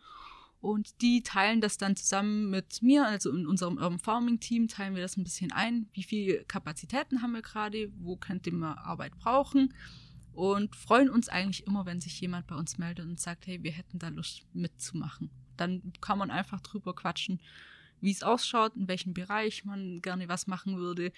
Und 0.65 1.03
die 1.03 1.23
teilen 1.23 1.61
das 1.61 1.77
dann 1.77 1.95
zusammen 1.95 2.49
mit 2.49 2.81
mir, 2.81 3.07
also 3.07 3.31
in 3.31 3.47
unserem 3.47 3.77
Urban 3.77 3.99
Farming 3.99 4.41
Team, 4.41 4.67
teilen 4.67 4.95
wir 4.95 5.03
das 5.03 5.19
ein 5.19 5.23
bisschen 5.23 5.53
ein. 5.53 5.91
Wie 5.93 6.03
viele 6.03 6.43
Kapazitäten 6.45 7.21
haben 7.21 7.33
wir 7.33 7.43
gerade? 7.43 7.93
Wo 7.99 8.17
könnte 8.17 8.51
man 8.51 8.79
Arbeit 8.79 9.15
brauchen? 9.19 9.75
Und 10.33 10.75
freuen 10.75 11.11
uns 11.11 11.29
eigentlich 11.29 11.67
immer, 11.67 11.85
wenn 11.85 12.01
sich 12.01 12.19
jemand 12.19 12.47
bei 12.47 12.55
uns 12.55 12.79
meldet 12.79 13.05
und 13.05 13.21
sagt, 13.21 13.47
hey, 13.47 13.63
wir 13.63 13.73
hätten 13.73 13.99
da 13.99 14.09
Lust 14.09 14.47
mitzumachen. 14.55 15.29
Dann 15.59 15.93
kann 16.01 16.17
man 16.17 16.31
einfach 16.31 16.63
drüber 16.63 16.95
quatschen, 16.95 17.43
wie 18.01 18.13
es 18.13 18.23
ausschaut, 18.23 18.75
in 18.75 18.89
welchem 18.89 19.13
Bereich 19.13 19.67
man 19.67 20.01
gerne 20.01 20.29
was 20.29 20.47
machen 20.47 20.79
würde, 20.79 21.13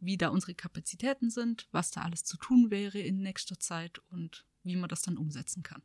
wie 0.00 0.18
da 0.18 0.28
unsere 0.28 0.52
Kapazitäten 0.52 1.30
sind, 1.30 1.68
was 1.72 1.90
da 1.90 2.02
alles 2.02 2.24
zu 2.24 2.36
tun 2.36 2.70
wäre 2.70 2.98
in 2.98 3.22
nächster 3.22 3.58
Zeit 3.58 3.98
und 4.10 4.44
wie 4.62 4.76
man 4.76 4.90
das 4.90 5.00
dann 5.00 5.16
umsetzen 5.16 5.62
kann. 5.62 5.80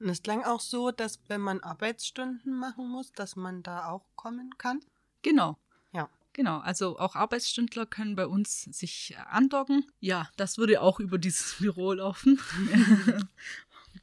Und 0.00 0.08
es 0.08 0.22
klang 0.22 0.44
auch 0.44 0.60
so, 0.60 0.90
dass 0.90 1.20
wenn 1.28 1.40
man 1.40 1.60
Arbeitsstunden 1.60 2.58
machen 2.58 2.88
muss, 2.88 3.12
dass 3.12 3.36
man 3.36 3.62
da 3.62 3.88
auch 3.88 4.04
kommen 4.16 4.50
kann. 4.58 4.80
Genau. 5.22 5.58
Ja. 5.92 6.08
Genau, 6.32 6.58
also 6.58 6.98
auch 6.98 7.16
Arbeitsstündler 7.16 7.86
können 7.86 8.14
bei 8.14 8.26
uns 8.26 8.64
sich 8.64 9.16
andocken. 9.30 9.86
Ja, 10.00 10.28
das 10.36 10.58
würde 10.58 10.82
auch 10.82 11.00
über 11.00 11.18
dieses 11.18 11.54
Büro 11.58 11.92
laufen. 11.94 12.38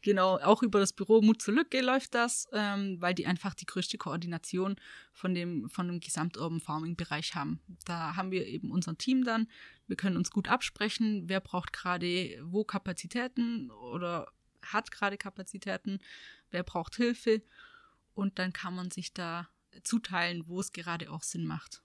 Genau, 0.02 0.38
auch 0.40 0.64
über 0.64 0.80
das 0.80 0.92
Büro 0.92 1.22
Mut 1.22 1.42
zur 1.42 1.54
Lücke 1.54 1.82
läuft 1.82 2.14
das, 2.14 2.48
ähm, 2.52 2.98
weil 3.00 3.14
die 3.14 3.26
einfach 3.26 3.54
die 3.54 3.66
größte 3.66 3.98
Koordination 3.98 4.76
von 5.14 5.34
dem, 5.34 5.70
von 5.70 5.88
dem 5.88 6.02
Gesamturban 6.02 6.60
Farming 6.60 6.98
Bereich 6.98 7.36
haben. 7.36 7.62
Da 7.86 8.16
haben 8.16 8.32
wir 8.32 8.46
eben 8.48 8.72
unser 8.72 8.98
Team 8.98 9.24
dann. 9.24 9.48
Wir 9.88 9.96
können 9.96 10.18
uns 10.18 10.30
gut 10.32 10.50
absprechen, 10.50 11.24
wer 11.28 11.40
braucht 11.40 11.72
gerade 11.72 12.38
wo 12.44 12.66
Kapazitäten 12.66 13.72
oder 13.72 14.28
hat 14.64 14.92
gerade 14.92 15.18
Kapazitäten, 15.18 16.00
wer 16.52 16.64
braucht 16.64 16.96
Hilfe 16.96 17.42
und 18.14 18.40
dann 18.40 18.54
kann 18.54 18.76
man 18.76 18.92
sich 18.92 19.14
da 19.14 19.50
zuteilen, 19.84 20.48
wo 20.48 20.60
es 20.60 20.72
gerade 20.72 21.12
auch 21.12 21.24
Sinn 21.24 21.46
macht. 21.46 21.84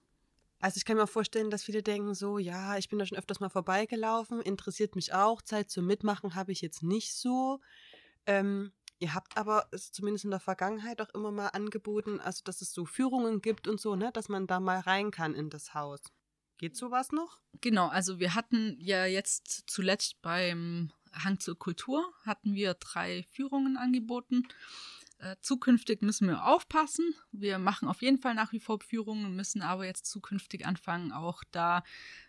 Also 0.59 0.77
ich 0.77 0.85
kann 0.85 0.97
mir 0.97 1.07
vorstellen, 1.07 1.49
dass 1.49 1.63
viele 1.63 1.81
denken 1.81 2.13
so, 2.13 2.37
ja, 2.37 2.77
ich 2.77 2.89
bin 2.89 2.99
da 2.99 3.05
schon 3.05 3.17
öfters 3.17 3.39
mal 3.39 3.49
vorbeigelaufen, 3.49 4.41
interessiert 4.41 4.95
mich 4.95 5.13
auch, 5.13 5.41
Zeit 5.41 5.69
zum 5.69 5.85
Mitmachen 5.85 6.35
habe 6.35 6.51
ich 6.51 6.61
jetzt 6.61 6.83
nicht 6.83 7.13
so. 7.13 7.61
Ähm, 8.25 8.73
ihr 8.99 9.13
habt 9.13 9.37
aber 9.37 9.67
es 9.71 9.93
zumindest 9.93 10.25
in 10.25 10.31
der 10.31 10.41
Vergangenheit 10.41 11.01
auch 11.01 11.09
immer 11.13 11.31
mal 11.31 11.47
angeboten, 11.47 12.19
also 12.19 12.41
dass 12.43 12.61
es 12.61 12.73
so 12.73 12.85
Führungen 12.85 13.41
gibt 13.41 13.69
und 13.69 13.79
so, 13.79 13.95
ne, 13.95 14.11
dass 14.11 14.27
man 14.27 14.47
da 14.47 14.59
mal 14.59 14.79
rein 14.79 15.11
kann 15.11 15.33
in 15.33 15.49
das 15.49 15.73
Haus. 15.73 16.01
Geht 16.57 16.75
sowas 16.75 17.13
noch? 17.13 17.39
Genau, 17.61 17.87
also 17.87 18.19
wir 18.19 18.35
hatten 18.35 18.75
ja 18.81 19.05
jetzt 19.05 19.63
zuletzt 19.67 20.21
beim 20.21 20.91
Hang 21.13 21.39
zur 21.39 21.57
Kultur 21.57 22.13
hatten 22.25 22.53
wir 22.55 22.73
drei 22.73 23.23
Führungen 23.31 23.77
angeboten. 23.77 24.47
Äh, 25.19 25.35
zukünftig 25.41 26.01
müssen 26.01 26.27
wir 26.27 26.45
aufpassen. 26.45 27.13
Wir 27.31 27.59
machen 27.59 27.87
auf 27.87 28.01
jeden 28.01 28.19
Fall 28.19 28.35
nach 28.35 28.53
wie 28.53 28.59
vor 28.59 28.79
Führungen, 28.79 29.35
müssen 29.35 29.61
aber 29.61 29.85
jetzt 29.85 30.05
zukünftig 30.05 30.65
anfangen, 30.65 31.11
auch 31.11 31.43
da 31.51 31.83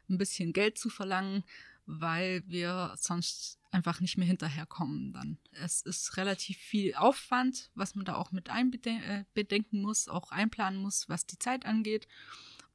ein 0.09 0.19
bisschen 0.19 0.53
Geld 0.53 0.77
zu 0.77 0.91
verlangen, 0.91 1.45
weil 1.87 2.43
wir 2.47 2.95
sonst 2.99 3.61
einfach 3.71 4.01
nicht 4.01 4.19
mehr 4.19 4.27
hinterherkommen 4.27 5.13
dann. 5.13 5.39
Es 5.53 5.83
ist 5.83 6.17
relativ 6.17 6.57
viel 6.59 6.95
Aufwand, 6.95 7.71
was 7.75 7.95
man 7.95 8.05
da 8.05 8.17
auch 8.17 8.33
mit 8.33 8.51
einbedenken 8.51 9.79
äh, 9.79 9.83
muss, 9.83 10.09
auch 10.09 10.33
einplanen 10.33 10.81
muss, 10.81 11.09
was 11.09 11.27
die 11.27 11.39
Zeit 11.39 11.67
angeht. 11.67 12.09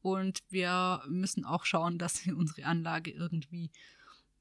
Und 0.02 0.44
wir 0.50 1.04
müssen 1.08 1.46
auch 1.46 1.66
schauen, 1.66 1.98
dass 1.98 2.26
wir 2.26 2.38
unsere 2.38 2.66
Anlage 2.66 3.12
irgendwie 3.12 3.72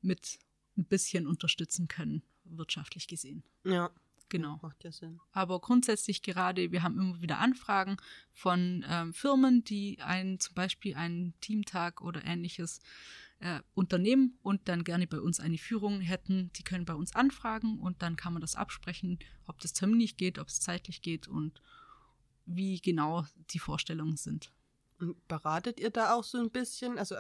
mit 0.02 0.38
ein 0.76 0.84
bisschen 0.86 1.26
unterstützen 1.26 1.88
können, 1.88 2.22
wirtschaftlich 2.44 3.08
gesehen. 3.08 3.44
Ja. 3.64 3.90
Genau. 4.30 4.58
Macht 4.62 4.82
ja 4.82 4.90
Sinn. 4.90 5.20
Aber 5.32 5.60
grundsätzlich 5.60 6.22
gerade, 6.22 6.72
wir 6.72 6.82
haben 6.82 6.98
immer 6.98 7.20
wieder 7.20 7.38
Anfragen 7.38 7.98
von 8.32 8.84
ähm, 8.88 9.12
Firmen, 9.12 9.64
die 9.64 10.00
einen 10.00 10.40
zum 10.40 10.54
Beispiel 10.54 10.94
einen 10.94 11.38
Teamtag 11.40 12.00
oder 12.00 12.24
ähnliches 12.24 12.80
äh, 13.40 13.60
unternehmen 13.74 14.38
und 14.42 14.68
dann 14.68 14.84
gerne 14.84 15.06
bei 15.06 15.20
uns 15.20 15.40
eine 15.40 15.58
Führung 15.58 16.00
hätten. 16.00 16.50
Die 16.54 16.64
können 16.64 16.84
bei 16.84 16.94
uns 16.94 17.14
anfragen 17.14 17.78
und 17.78 18.02
dann 18.02 18.16
kann 18.16 18.32
man 18.32 18.40
das 18.40 18.56
absprechen, 18.56 19.18
ob 19.46 19.60
das 19.60 19.72
terminlich 19.72 20.16
geht, 20.16 20.38
ob 20.38 20.48
es 20.48 20.60
zeitlich 20.60 21.02
geht 21.02 21.28
und 21.28 21.60
wie 22.46 22.80
genau 22.80 23.26
die 23.50 23.58
Vorstellungen 23.58 24.16
sind. 24.16 24.52
Beratet 25.28 25.80
ihr 25.80 25.90
da 25.90 26.14
auch 26.14 26.24
so 26.24 26.38
ein 26.38 26.50
bisschen? 26.50 26.98
Also 26.98 27.16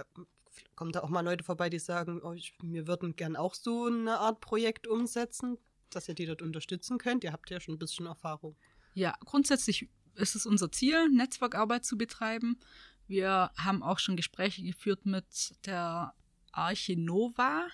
kommen 0.74 0.92
da 0.92 1.02
auch 1.02 1.08
mal 1.08 1.24
Leute 1.24 1.44
vorbei, 1.44 1.70
die 1.70 1.78
sagen, 1.78 2.20
oh, 2.22 2.32
ich, 2.32 2.54
wir 2.62 2.86
würden 2.86 3.16
gern 3.16 3.36
auch 3.36 3.54
so 3.54 3.86
eine 3.86 4.18
Art 4.18 4.40
Projekt 4.40 4.86
umsetzen, 4.86 5.58
dass 5.90 6.08
ihr 6.08 6.14
die 6.14 6.26
dort 6.26 6.42
unterstützen 6.42 6.98
könnt? 6.98 7.24
Ihr 7.24 7.32
habt 7.32 7.50
ja 7.50 7.60
schon 7.60 7.74
ein 7.74 7.78
bisschen 7.78 8.06
Erfahrung. 8.06 8.56
Ja, 8.94 9.14
grundsätzlich 9.24 9.88
ist 10.14 10.36
es 10.36 10.46
unser 10.46 10.70
Ziel, 10.70 11.08
Netzwerkarbeit 11.10 11.84
zu 11.84 11.98
betreiben. 11.98 12.58
Wir 13.06 13.50
haben 13.56 13.82
auch 13.82 13.98
schon 13.98 14.16
Gespräche 14.16 14.62
geführt 14.62 15.04
mit 15.04 15.54
der 15.66 16.14
Arche 16.52 16.96
Nova 16.96 17.68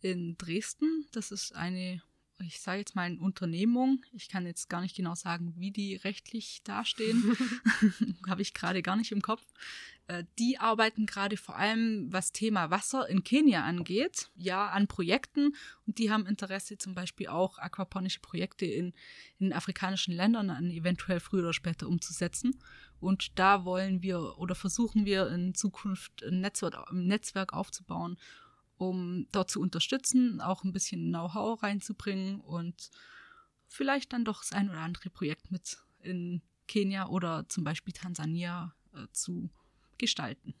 in 0.00 0.36
Dresden. 0.36 1.06
Das 1.12 1.30
ist 1.30 1.54
eine, 1.54 2.02
ich 2.40 2.60
sage 2.60 2.78
jetzt 2.78 2.94
mal, 2.94 3.02
eine 3.02 3.18
Unternehmung. 3.18 4.04
Ich 4.12 4.28
kann 4.28 4.46
jetzt 4.46 4.68
gar 4.68 4.80
nicht 4.80 4.96
genau 4.96 5.14
sagen, 5.14 5.54
wie 5.56 5.70
die 5.70 5.96
rechtlich 5.96 6.62
dastehen. 6.64 7.36
Habe 8.28 8.42
ich 8.42 8.54
gerade 8.54 8.82
gar 8.82 8.96
nicht 8.96 9.12
im 9.12 9.22
Kopf. 9.22 9.42
Äh, 10.08 10.24
die 10.38 10.58
arbeiten 10.58 11.06
gerade 11.06 11.36
vor 11.36 11.56
allem, 11.56 12.12
was 12.12 12.32
Thema 12.32 12.70
Wasser 12.70 13.08
in 13.08 13.24
Kenia 13.24 13.64
angeht, 13.64 14.30
ja, 14.36 14.68
an 14.68 14.86
Projekten. 14.86 15.54
Und 15.86 15.98
die 15.98 16.10
haben 16.10 16.26
Interesse, 16.26 16.78
zum 16.78 16.94
Beispiel 16.94 17.28
auch 17.28 17.58
aquaponische 17.58 18.20
Projekte 18.20 18.66
in, 18.66 18.94
in 19.38 19.52
afrikanischen 19.52 20.14
Ländern 20.14 20.50
an 20.50 20.70
eventuell 20.70 21.20
früher 21.20 21.40
oder 21.40 21.52
später 21.52 21.88
umzusetzen. 21.88 22.58
Und 23.00 23.38
da 23.38 23.64
wollen 23.64 24.02
wir 24.02 24.38
oder 24.38 24.54
versuchen 24.54 25.04
wir 25.04 25.28
in 25.28 25.54
Zukunft 25.54 26.24
ein 26.24 26.40
Netzwerk, 26.40 26.74
ein 26.90 27.06
Netzwerk 27.06 27.52
aufzubauen, 27.52 28.16
um 28.78 29.26
dort 29.32 29.50
zu 29.50 29.60
unterstützen, 29.60 30.40
auch 30.40 30.64
ein 30.64 30.72
bisschen 30.72 31.08
Know-how 31.08 31.62
reinzubringen 31.62 32.40
und 32.40 32.90
vielleicht 33.66 34.12
dann 34.12 34.24
doch 34.24 34.40
das 34.40 34.52
ein 34.52 34.70
oder 34.70 34.80
andere 34.80 35.10
Projekt 35.10 35.50
mit 35.50 35.78
in 36.00 36.42
Kenia 36.66 37.08
oder 37.08 37.48
zum 37.48 37.64
Beispiel 37.64 37.92
Tansania 37.92 38.74
äh, 38.94 39.06
zu 39.12 39.50
gestalten. 39.98 40.54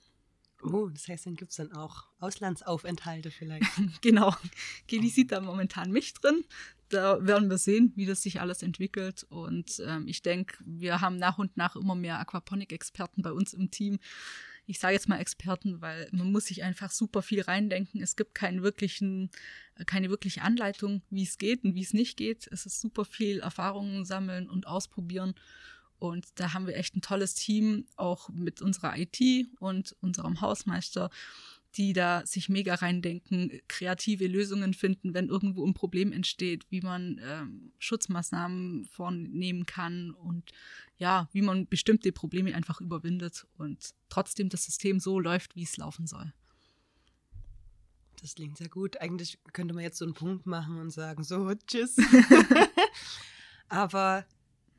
Oh, 0.62 0.88
das 0.88 1.06
heißt, 1.06 1.26
dann 1.26 1.36
gibt 1.36 1.52
es 1.52 1.56
dann 1.56 1.72
auch 1.72 2.06
Auslandsaufenthalte 2.18 3.30
vielleicht. 3.30 3.70
genau. 4.00 4.34
Geli 4.88 5.08
sieht 5.08 5.30
da 5.30 5.40
momentan 5.40 5.92
mich 5.92 6.14
drin. 6.14 6.44
Da 6.88 7.24
werden 7.24 7.48
wir 7.48 7.58
sehen, 7.58 7.92
wie 7.94 8.06
das 8.06 8.22
sich 8.22 8.40
alles 8.40 8.62
entwickelt. 8.62 9.24
Und 9.28 9.80
ähm, 9.86 10.08
ich 10.08 10.22
denke, 10.22 10.56
wir 10.64 11.00
haben 11.00 11.16
nach 11.16 11.38
und 11.38 11.56
nach 11.56 11.76
immer 11.76 11.94
mehr 11.94 12.18
Aquaponik-Experten 12.18 13.22
bei 13.22 13.30
uns 13.30 13.54
im 13.54 13.70
Team. 13.70 14.00
Ich 14.68 14.80
sage 14.80 14.92
jetzt 14.92 15.08
mal 15.08 15.18
Experten, 15.18 15.80
weil 15.80 16.08
man 16.12 16.30
muss 16.30 16.46
sich 16.46 16.62
einfach 16.62 16.90
super 16.90 17.22
viel 17.22 17.40
reindenken. 17.40 18.02
Es 18.02 18.16
gibt 18.16 18.34
keinen 18.34 18.62
wirklichen, 18.62 19.30
keine 19.86 20.10
wirkliche 20.10 20.42
Anleitung, 20.42 21.00
wie 21.08 21.22
es 21.22 21.38
geht 21.38 21.64
und 21.64 21.74
wie 21.74 21.82
es 21.82 21.94
nicht 21.94 22.18
geht. 22.18 22.46
Es 22.52 22.66
ist 22.66 22.78
super 22.80 23.06
viel 23.06 23.40
Erfahrungen 23.40 24.04
sammeln 24.04 24.48
und 24.48 24.66
ausprobieren. 24.66 25.34
Und 25.98 26.26
da 26.34 26.52
haben 26.52 26.66
wir 26.66 26.76
echt 26.76 26.94
ein 26.94 27.00
tolles 27.00 27.34
Team, 27.34 27.86
auch 27.96 28.28
mit 28.28 28.60
unserer 28.60 28.96
IT 28.98 29.48
und 29.58 29.96
unserem 30.00 30.42
Hausmeister, 30.42 31.08
die 31.76 31.92
da 31.92 32.24
sich 32.26 32.48
mega 32.48 32.74
reindenken, 32.74 33.60
kreative 33.68 34.26
Lösungen 34.26 34.74
finden, 34.74 35.14
wenn 35.14 35.28
irgendwo 35.28 35.66
ein 35.66 35.74
Problem 35.74 36.12
entsteht, 36.12 36.66
wie 36.70 36.80
man 36.80 37.20
ähm, 37.22 37.72
Schutzmaßnahmen 37.78 38.86
vornehmen 38.86 39.66
kann 39.66 40.12
und 40.12 40.50
ja, 40.96 41.28
wie 41.32 41.42
man 41.42 41.68
bestimmte 41.68 42.10
Probleme 42.10 42.54
einfach 42.54 42.80
überwindet 42.80 43.46
und 43.56 43.94
trotzdem 44.08 44.48
das 44.48 44.64
System 44.64 44.98
so 44.98 45.20
läuft, 45.20 45.54
wie 45.54 45.62
es 45.62 45.76
laufen 45.76 46.06
soll. 46.06 46.32
Das 48.20 48.34
klingt 48.34 48.56
sehr 48.58 48.68
gut. 48.68 49.00
Eigentlich 49.00 49.38
könnte 49.52 49.74
man 49.74 49.84
jetzt 49.84 49.98
so 49.98 50.04
einen 50.04 50.14
Punkt 50.14 50.46
machen 50.46 50.78
und 50.78 50.90
sagen, 50.90 51.22
so, 51.22 51.54
tschüss. 51.54 51.96
Aber 53.68 54.26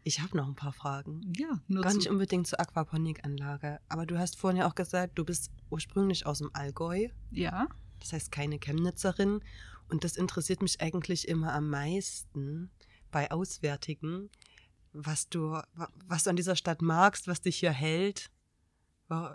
ich 0.03 0.21
habe 0.21 0.37
noch 0.37 0.47
ein 0.47 0.55
paar 0.55 0.73
Fragen. 0.73 1.33
Ja, 1.37 1.61
nur 1.67 1.83
Gar 1.83 1.93
nicht 1.93 2.09
unbedingt 2.09 2.47
zur 2.47 2.59
Aquaponikanlage. 2.59 3.79
Aber 3.89 4.05
du 4.05 4.17
hast 4.17 4.37
vorhin 4.37 4.57
ja 4.57 4.67
auch 4.67 4.75
gesagt, 4.75 5.17
du 5.17 5.25
bist 5.25 5.51
ursprünglich 5.69 6.25
aus 6.25 6.39
dem 6.39 6.49
Allgäu. 6.53 7.09
Ja. 7.31 7.67
Das 7.99 8.13
heißt 8.13 8.31
keine 8.31 8.59
Chemnitzerin. 8.59 9.41
Und 9.89 10.03
das 10.03 10.15
interessiert 10.15 10.61
mich 10.61 10.81
eigentlich 10.81 11.27
immer 11.27 11.53
am 11.53 11.69
meisten 11.69 12.71
bei 13.11 13.31
Auswärtigen, 13.31 14.29
was 14.93 15.29
du, 15.29 15.59
was 16.05 16.23
du 16.23 16.29
an 16.29 16.35
dieser 16.35 16.55
Stadt 16.55 16.81
magst, 16.81 17.27
was 17.27 17.41
dich 17.41 17.57
hier 17.57 17.71
hält. 17.71 18.29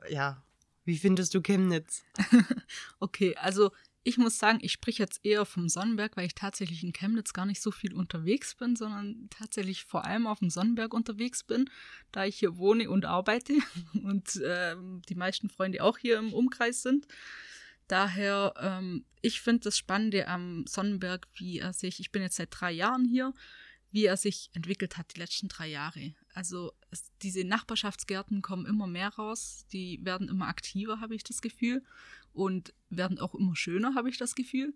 Ja, 0.08 0.44
wie 0.84 0.98
findest 0.98 1.34
du 1.34 1.42
Chemnitz? 1.42 2.04
okay, 3.00 3.34
also 3.36 3.72
ich 4.06 4.18
muss 4.18 4.38
sagen, 4.38 4.58
ich 4.60 4.72
spreche 4.72 5.02
jetzt 5.02 5.24
eher 5.24 5.46
vom 5.46 5.68
Sonnenberg, 5.68 6.16
weil 6.16 6.26
ich 6.26 6.34
tatsächlich 6.34 6.84
in 6.84 6.92
Chemnitz 6.92 7.32
gar 7.32 7.46
nicht 7.46 7.62
so 7.62 7.70
viel 7.70 7.94
unterwegs 7.94 8.54
bin, 8.54 8.76
sondern 8.76 9.28
tatsächlich 9.30 9.84
vor 9.84 10.04
allem 10.04 10.26
auf 10.26 10.40
dem 10.40 10.50
Sonnenberg 10.50 10.92
unterwegs 10.92 11.42
bin, 11.42 11.70
da 12.12 12.26
ich 12.26 12.38
hier 12.38 12.58
wohne 12.58 12.90
und 12.90 13.06
arbeite 13.06 13.54
und 13.94 14.36
äh, 14.36 14.76
die 15.08 15.14
meisten 15.14 15.48
Freunde 15.48 15.82
auch 15.82 15.96
hier 15.96 16.18
im 16.18 16.34
Umkreis 16.34 16.82
sind. 16.82 17.06
Daher, 17.88 18.52
ähm, 18.58 19.06
ich 19.22 19.40
finde 19.40 19.64
das 19.64 19.78
Spannende 19.78 20.28
am 20.28 20.66
Sonnenberg, 20.66 21.26
wie 21.36 21.58
er 21.58 21.72
sich, 21.72 21.98
ich 21.98 22.12
bin 22.12 22.22
jetzt 22.22 22.36
seit 22.36 22.48
drei 22.50 22.72
Jahren 22.72 23.06
hier, 23.06 23.32
wie 23.90 24.04
er 24.04 24.18
sich 24.18 24.50
entwickelt 24.52 24.98
hat 24.98 25.14
die 25.14 25.20
letzten 25.20 25.48
drei 25.48 25.68
Jahre. 25.68 26.14
Also 26.34 26.72
es, 26.90 27.10
diese 27.22 27.44
Nachbarschaftsgärten 27.44 28.42
kommen 28.42 28.66
immer 28.66 28.86
mehr 28.86 29.08
raus, 29.08 29.66
die 29.72 30.00
werden 30.02 30.28
immer 30.28 30.48
aktiver, 30.48 31.00
habe 31.00 31.14
ich 31.14 31.24
das 31.24 31.40
Gefühl 31.40 31.82
und 32.34 32.74
werden 32.90 33.18
auch 33.18 33.34
immer 33.34 33.56
schöner, 33.56 33.94
habe 33.94 34.10
ich 34.10 34.18
das 34.18 34.34
Gefühl. 34.34 34.74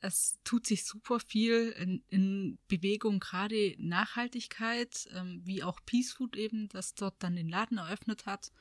Es 0.00 0.38
tut 0.44 0.66
sich 0.66 0.84
super 0.84 1.20
viel 1.20 1.74
in, 1.78 2.02
in 2.08 2.58
Bewegung, 2.68 3.20
gerade 3.20 3.74
Nachhaltigkeit, 3.78 5.08
ähm, 5.14 5.42
wie 5.44 5.62
auch 5.62 5.80
Peace 5.86 6.12
Food 6.12 6.36
eben, 6.36 6.68
das 6.68 6.94
dort 6.94 7.22
dann 7.22 7.36
den 7.36 7.48
Laden 7.48 7.78
eröffnet 7.78 8.26
hat. 8.26 8.52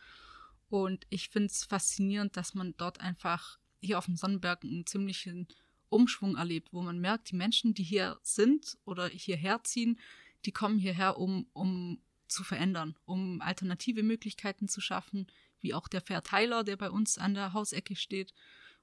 Und 0.69 1.05
ich 1.09 1.29
finde 1.29 1.47
es 1.47 1.63
faszinierend, 1.63 2.37
dass 2.37 2.53
man 2.53 2.75
dort 2.77 3.01
einfach 3.01 3.59
hier 3.81 3.97
auf 3.97 4.05
dem 4.05 4.15
Sonnenberg 4.15 4.63
einen 4.63 4.85
ziemlichen 4.85 5.47
Umschwung 5.89 6.35
erlebt, 6.35 6.73
wo 6.73 6.81
man 6.81 6.99
merkt, 6.99 7.31
die 7.31 7.35
Menschen, 7.35 7.73
die 7.73 7.83
hier 7.83 8.17
sind 8.23 8.77
oder 8.85 9.07
hierher 9.07 9.63
ziehen, 9.63 9.99
die 10.45 10.51
kommen 10.51 10.79
hierher, 10.79 11.17
um, 11.17 11.47
um 11.53 12.01
zu 12.27 12.43
verändern, 12.43 12.95
um 13.05 13.41
alternative 13.41 14.03
Möglichkeiten 14.03 14.67
zu 14.67 14.81
schaffen, 14.81 15.27
wie 15.63 15.73
auch 15.73 15.87
der 15.87 16.01
Verteiler, 16.01 16.63
der 16.63 16.75
bei 16.77 16.91
uns 16.91 17.17
an 17.17 17.33
der 17.33 17.53
Hausecke 17.53 17.95
steht. 17.95 18.33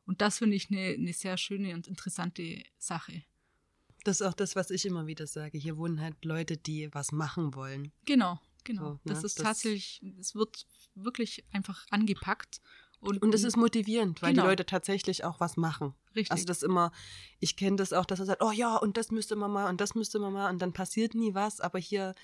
Und 0.06 0.20
das 0.22 0.38
finde 0.38 0.56
ich 0.56 0.70
eine, 0.70 0.80
eine 0.94 1.12
sehr 1.12 1.36
schöne 1.36 1.74
und 1.74 1.86
interessante 1.86 2.62
Sache. 2.78 3.22
Das 4.04 4.20
ist 4.20 4.26
auch 4.26 4.34
das, 4.34 4.56
was 4.56 4.70
ich 4.70 4.86
immer 4.86 5.06
wieder 5.06 5.26
sage. 5.26 5.58
Hier 5.58 5.76
wohnen 5.76 6.00
halt 6.00 6.24
Leute, 6.24 6.56
die 6.56 6.92
was 6.92 7.12
machen 7.12 7.54
wollen. 7.54 7.92
Genau, 8.06 8.40
genau. 8.64 8.82
So, 8.84 8.90
ne, 8.94 9.00
das 9.04 9.24
ist 9.24 9.38
das- 9.38 9.44
tatsächlich, 9.44 10.02
es 10.18 10.34
wird 10.34 10.66
wirklich 10.94 11.44
einfach 11.52 11.86
angepackt. 11.90 12.60
Und, 13.02 13.22
Und 13.22 13.34
es 13.34 13.44
ist 13.44 13.56
motivierend, 13.56 14.20
weil 14.20 14.32
Genau. 14.32 14.42
die 14.42 14.48
Leute 14.48 14.66
tatsächlich 14.66 15.24
auch 15.24 15.40
was 15.40 15.56
machen. 15.56 15.94
richtig. 16.14 16.32
Also 16.32 16.44
das 16.44 16.62
immer, 16.62 16.92
ich 17.38 17.56
kenne 17.56 17.76
das 17.76 17.92
auch, 17.94 18.04
dass 18.04 18.18
er 18.20 18.26
sagt, 18.26 18.42
oh 18.42 18.50
ja, 18.52 18.76
und 18.76 18.96
das 18.98 19.10
müsste 19.10 19.36
man 19.36 19.50
mal 19.50 19.70
und 19.70 19.80
das 19.80 19.94
müsste 19.94 20.18
man 20.18 20.32
mal 20.34 20.50
und 20.50 20.60
dann 20.60 20.72
passiert 20.74 21.14
nie 21.14 21.32
was, 21.34 21.60
aber 21.60 21.78
hier 21.78 22.14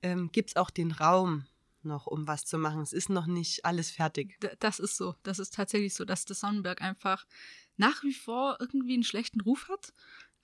ähm, 0.00 0.30
gibt 0.32 0.50
es 0.50 0.56
auch 0.56 0.70
den 0.70 0.90
Raum 0.92 1.44
noch, 1.84 2.06
um 2.06 2.26
was 2.26 2.44
zu 2.44 2.58
machen. 2.58 2.80
Es 2.82 2.92
ist 2.92 3.08
noch 3.10 3.26
nicht 3.26 3.64
alles 3.64 3.90
fertig. 3.90 4.38
D- 4.40 4.50
Das 4.60 4.78
ist 4.78 4.96
so. 4.96 5.14
Das 5.22 5.38
ist 5.38 5.54
tatsächlich 5.54 5.94
so, 5.94 6.04
dass 6.04 6.24
der 6.24 6.36
Sonnenberg 6.36 6.82
einfach 6.82 7.26
nach 7.76 8.02
wie 8.02 8.14
vor 8.14 8.56
irgendwie 8.60 8.94
einen 8.94 9.02
schlechten 9.04 9.40
Ruf 9.40 9.68
hat. 9.68 9.92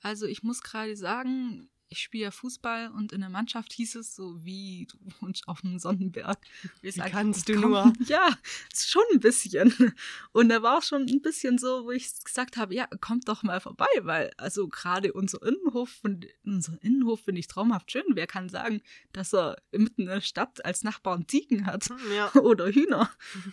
Also 0.00 0.26
ich 0.26 0.42
muss 0.42 0.62
gerade 0.62 0.96
sagen, 0.96 1.70
ich 1.90 2.00
spiele 2.00 2.24
ja 2.24 2.30
Fußball 2.30 2.90
und 2.90 3.12
in 3.12 3.20
der 3.20 3.30
Mannschaft 3.30 3.72
hieß 3.72 3.96
es 3.96 4.14
so, 4.14 4.44
wie 4.44 4.86
du 4.90 4.98
wohnst 5.20 5.48
auf 5.48 5.62
dem 5.62 5.78
Sonnenberg. 5.78 6.38
Wie 6.80 6.90
sagen, 6.90 7.10
kannst 7.12 7.48
du 7.48 7.54
komm, 7.54 7.70
nur? 7.70 7.92
Ja, 8.06 8.36
schon 8.74 9.02
ein 9.12 9.20
bisschen. 9.20 9.74
Und 10.32 10.48
da 10.50 10.62
war 10.62 10.78
auch 10.78 10.82
schon 10.82 11.02
ein 11.02 11.22
bisschen 11.22 11.58
so, 11.58 11.84
wo 11.84 11.90
ich 11.90 12.08
gesagt 12.22 12.56
habe, 12.56 12.74
ja, 12.74 12.86
kommt 13.00 13.28
doch 13.28 13.42
mal 13.42 13.60
vorbei, 13.60 13.86
weil 14.02 14.30
also 14.36 14.68
gerade 14.68 15.12
unser 15.12 15.42
Innenhof, 15.42 16.00
und 16.02 16.26
unser 16.44 16.82
Innenhof 16.82 17.22
finde 17.22 17.40
ich 17.40 17.48
traumhaft 17.48 17.90
schön. 17.90 18.04
Wer 18.10 18.26
kann 18.26 18.48
sagen, 18.48 18.82
dass 19.12 19.32
er 19.32 19.56
mitten 19.72 20.02
in 20.02 20.08
der 20.08 20.20
Stadt 20.20 20.64
als 20.64 20.84
Nachbarn 20.84 21.26
Ziegen 21.26 21.66
hat? 21.66 21.88
Ja. 22.14 22.32
oder 22.34 22.68
Hühner. 22.68 23.10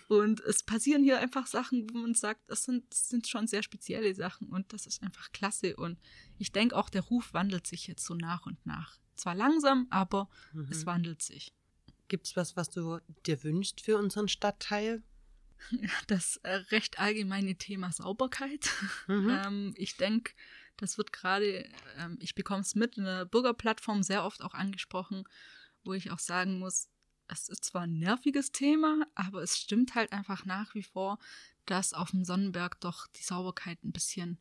Und 0.08 0.42
es 0.42 0.64
passieren 0.64 1.04
hier 1.04 1.20
einfach 1.20 1.48
Sachen, 1.48 1.88
wo 1.94 2.00
man 2.00 2.16
sagt, 2.16 2.42
das 2.48 2.66
sind, 2.66 2.84
das 2.92 3.10
sind 3.10 3.28
schon 3.28 3.48
sehr 3.48 3.64
spezielle 3.64 4.14
Sachen 4.14 4.50
und 4.50 4.74
das 4.74 4.86
ist 4.86 5.02
einfach 5.02 5.32
klasse. 5.32 5.76
Und 5.76 5.98
ich 6.38 6.52
denke 6.52 6.76
auch, 6.76 6.90
der 6.90 7.02
Ruf 7.02 7.34
wandelt 7.34 7.68
sich 7.68 7.88
jetzt 7.88 8.06
so 8.06 8.14
nach 8.14 8.46
und 8.46 8.64
nach. 8.66 8.98
Zwar 9.16 9.36
langsam, 9.36 9.88
aber 9.90 10.30
es 10.70 10.82
Mhm. 10.82 10.86
wandelt 10.86 11.22
sich. 11.22 11.54
Gibt 12.08 12.28
es 12.28 12.36
was, 12.36 12.56
was 12.56 12.70
du 12.70 13.00
dir 13.26 13.44
wünschst 13.44 13.82
für 13.82 13.98
unseren 13.98 14.28
Stadtteil? 14.28 15.04
Das 16.08 16.38
äh, 16.44 16.56
recht 16.72 17.00
allgemeine 17.00 17.56
Thema 17.56 17.92
Sauberkeit. 17.92 18.70
Mhm. 19.08 19.30
Ähm, 19.30 19.74
ich 19.78 19.98
denke, 19.98 20.34
das 20.78 20.98
wird 20.98 21.14
gerade, 21.14 21.68
ähm, 21.98 22.18
ich 22.20 22.36
bekomme 22.36 22.62
es 22.62 22.76
mit 22.76 22.98
in 22.98 23.06
der 23.06 23.26
Bürgerplattform 23.26 24.04
sehr 24.04 24.26
oft 24.26 24.42
auch 24.42 24.54
angesprochen, 24.54 25.24
wo 25.84 25.94
ich 25.94 26.12
auch 26.12 26.20
sagen 26.20 26.60
muss, 26.60 26.90
es 27.28 27.48
ist 27.50 27.64
zwar 27.66 27.84
ein 27.84 27.98
nerviges 27.98 28.52
Thema, 28.52 29.08
aber 29.16 29.42
es 29.42 29.58
stimmt 29.58 29.96
halt 29.96 30.12
einfach 30.12 30.46
nach 30.46 30.76
wie 30.76 30.84
vor, 30.84 31.18
dass 31.66 31.94
auf 31.94 32.12
dem 32.12 32.24
Sonnenberg 32.26 32.80
doch 32.82 33.08
die 33.08 33.24
Sauberkeit 33.24 33.84
ein 33.84 33.92
bisschen 33.94 34.38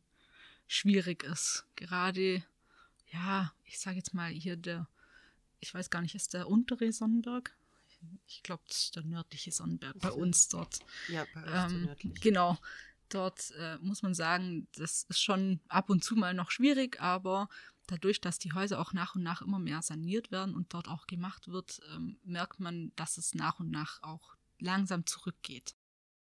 schwierig 0.67 1.23
ist. 1.23 1.65
Gerade, 1.75 2.43
ja, 3.11 3.53
ich 3.65 3.79
sage 3.79 3.97
jetzt 3.97 4.13
mal 4.13 4.31
hier 4.31 4.57
der, 4.57 4.87
ich 5.59 5.73
weiß 5.73 5.89
gar 5.89 6.01
nicht, 6.01 6.15
ist 6.15 6.33
der 6.33 6.47
untere 6.47 6.91
Sonnenberg? 6.91 7.55
Ich 8.27 8.43
glaube, 8.43 8.63
das 8.67 8.77
ist 8.83 8.95
der 8.95 9.03
nördliche 9.03 9.51
Sonnenberg 9.51 9.97
bei 9.99 10.11
uns 10.11 10.47
dort. 10.47 10.79
Ja, 11.07 11.25
bei 11.33 11.41
uns 11.63 11.73
Ähm, 11.73 11.83
nördlich. 11.85 12.21
genau. 12.21 12.57
Dort 13.09 13.51
äh, 13.51 13.77
muss 13.79 14.01
man 14.01 14.13
sagen, 14.13 14.67
das 14.75 15.03
ist 15.09 15.21
schon 15.21 15.59
ab 15.67 15.89
und 15.89 16.03
zu 16.03 16.15
mal 16.15 16.33
noch 16.33 16.49
schwierig, 16.51 16.99
aber 17.01 17.49
dadurch, 17.87 18.19
dass 18.19 18.39
die 18.39 18.53
Häuser 18.53 18.79
auch 18.79 18.93
nach 18.93 19.15
und 19.15 19.21
nach 19.23 19.41
immer 19.43 19.59
mehr 19.59 19.81
saniert 19.83 20.31
werden 20.31 20.55
und 20.55 20.73
dort 20.73 20.87
auch 20.87 21.05
gemacht 21.05 21.47
wird, 21.47 21.81
ähm, 21.93 22.17
merkt 22.23 22.59
man, 22.59 22.91
dass 22.95 23.17
es 23.17 23.35
nach 23.35 23.59
und 23.59 23.69
nach 23.69 24.01
auch 24.01 24.35
langsam 24.59 25.05
zurückgeht. 25.05 25.75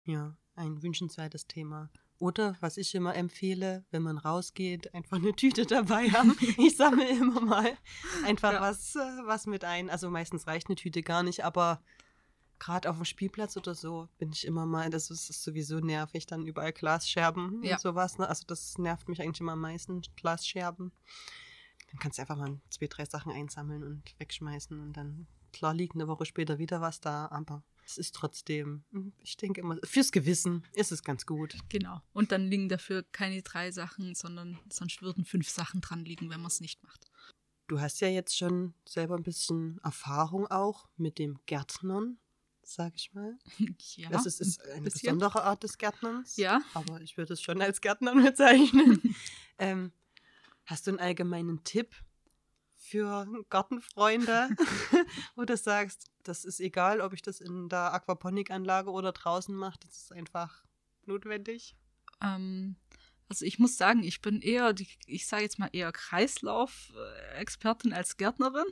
Ja, 0.04 0.34
ein 0.54 0.82
wünschenswertes 0.82 1.46
Thema. 1.46 1.90
Oder 2.22 2.56
was 2.60 2.76
ich 2.76 2.94
immer 2.94 3.16
empfehle, 3.16 3.84
wenn 3.90 4.02
man 4.02 4.16
rausgeht, 4.16 4.94
einfach 4.94 5.16
eine 5.16 5.34
Tüte 5.34 5.66
dabei 5.66 6.08
haben. 6.10 6.36
Ich 6.56 6.76
sammle 6.76 7.08
immer 7.08 7.40
mal 7.40 7.76
einfach 8.24 8.52
Ja. 8.52 8.60
was, 8.60 8.94
äh, 8.94 9.00
was 9.24 9.46
mit 9.46 9.64
ein. 9.64 9.90
Also 9.90 10.08
meistens 10.08 10.46
reicht 10.46 10.68
eine 10.68 10.76
Tüte 10.76 11.02
gar 11.02 11.24
nicht, 11.24 11.44
aber 11.44 11.82
gerade 12.60 12.88
auf 12.88 12.94
dem 12.94 13.04
Spielplatz 13.06 13.56
oder 13.56 13.74
so 13.74 14.08
bin 14.18 14.30
ich 14.30 14.46
immer 14.46 14.66
mal, 14.66 14.88
das 14.88 15.10
ist, 15.10 15.30
ist 15.30 15.42
sowieso 15.42 15.80
nervig, 15.80 16.26
dann 16.26 16.46
überall 16.46 16.72
Glasscherben 16.72 17.60
Ja. 17.64 17.72
und 17.74 17.80
sowas. 17.80 18.18
Ne? 18.18 18.28
Also 18.28 18.44
das 18.46 18.78
nervt 18.78 19.08
mich 19.08 19.20
eigentlich 19.20 19.40
immer 19.40 19.52
am 19.54 19.60
meisten, 19.60 20.00
Glasscherben. 20.14 20.92
Dann 21.90 21.98
kannst 21.98 22.18
du 22.18 22.22
einfach 22.22 22.36
mal 22.36 22.60
zwei, 22.70 22.86
drei 22.86 23.04
Sachen 23.04 23.32
einsammeln 23.32 23.82
und 23.82 24.14
wegschmeißen 24.20 24.78
und 24.78 24.92
dann, 24.96 25.26
klar 25.52 25.74
liegt 25.74 25.96
eine 25.96 26.06
Woche 26.06 26.24
später 26.24 26.58
wieder 26.58 26.80
was 26.80 27.00
da, 27.00 27.26
aber 27.32 27.64
es 27.84 27.98
ist 27.98 28.14
trotzdem, 28.14 28.84
hm, 28.90 29.12
ich 29.18 29.36
denke 29.36 29.60
immer, 29.60 29.78
fürs 29.84 30.12
Gewissen 30.12 30.64
ist 30.74 30.92
es 30.92 31.02
ganz 31.02 31.26
gut. 31.26 31.56
Genau. 31.68 32.00
Und 32.12 32.32
dann 32.32 32.46
liegen 32.46 32.68
dafür 32.68 33.02
keine 33.02 33.42
drei 33.42 33.70
Sachen, 33.70 34.14
sondern 34.14 34.58
sonst 34.70 35.02
würden 35.02 35.24
fünf 35.24 35.48
Sachen 35.48 35.80
dran 35.80 36.04
liegen, 36.04 36.30
wenn 36.30 36.40
man 36.40 36.48
es 36.48 36.60
nicht 36.60 36.82
macht. 36.82 37.10
Du 37.68 37.80
hast 37.80 38.00
ja 38.00 38.08
jetzt 38.08 38.36
schon 38.36 38.74
selber 38.86 39.16
ein 39.16 39.22
bisschen 39.22 39.80
Erfahrung 39.82 40.46
auch 40.48 40.88
mit 40.96 41.18
dem 41.18 41.38
Gärtnern, 41.46 42.18
sag 42.62 42.94
ich 42.94 43.12
mal. 43.14 43.38
ja, 43.96 44.10
das 44.10 44.26
ist, 44.26 44.40
ist 44.40 44.62
ein 44.62 44.72
eine 44.72 44.82
bisschen. 44.82 45.18
besondere 45.18 45.44
Art 45.44 45.62
des 45.62 45.78
Gärtnerns. 45.78 46.36
Ja. 46.36 46.60
Aber 46.74 47.00
ich 47.00 47.16
würde 47.16 47.34
es 47.34 47.40
schon 47.40 47.60
als 47.62 47.80
Gärtnern 47.80 48.22
bezeichnen. 48.22 49.14
ähm, 49.58 49.92
hast 50.66 50.86
du 50.86 50.92
einen 50.92 51.00
allgemeinen 51.00 51.64
Tipp 51.64 51.94
für 52.92 53.26
Gartenfreunde, 53.48 54.50
wo 55.34 55.44
du 55.44 55.56
sagst, 55.56 56.10
das 56.24 56.44
ist 56.44 56.60
egal, 56.60 57.00
ob 57.00 57.14
ich 57.14 57.22
das 57.22 57.40
in 57.40 57.70
der 57.70 57.94
Aquaponikanlage 57.94 58.90
oder 58.90 59.12
draußen 59.12 59.54
mache, 59.54 59.78
das 59.80 59.96
ist 59.96 60.12
einfach 60.12 60.62
notwendig? 61.06 61.74
Ähm, 62.22 62.76
also 63.30 63.46
ich 63.46 63.58
muss 63.58 63.78
sagen, 63.78 64.02
ich 64.02 64.20
bin 64.20 64.42
eher, 64.42 64.74
die, 64.74 64.86
ich 65.06 65.26
sage 65.26 65.44
jetzt 65.44 65.58
mal 65.58 65.70
eher 65.72 65.90
Kreislauf-Expertin 65.90 67.94
als 67.94 68.18
Gärtnerin. 68.18 68.66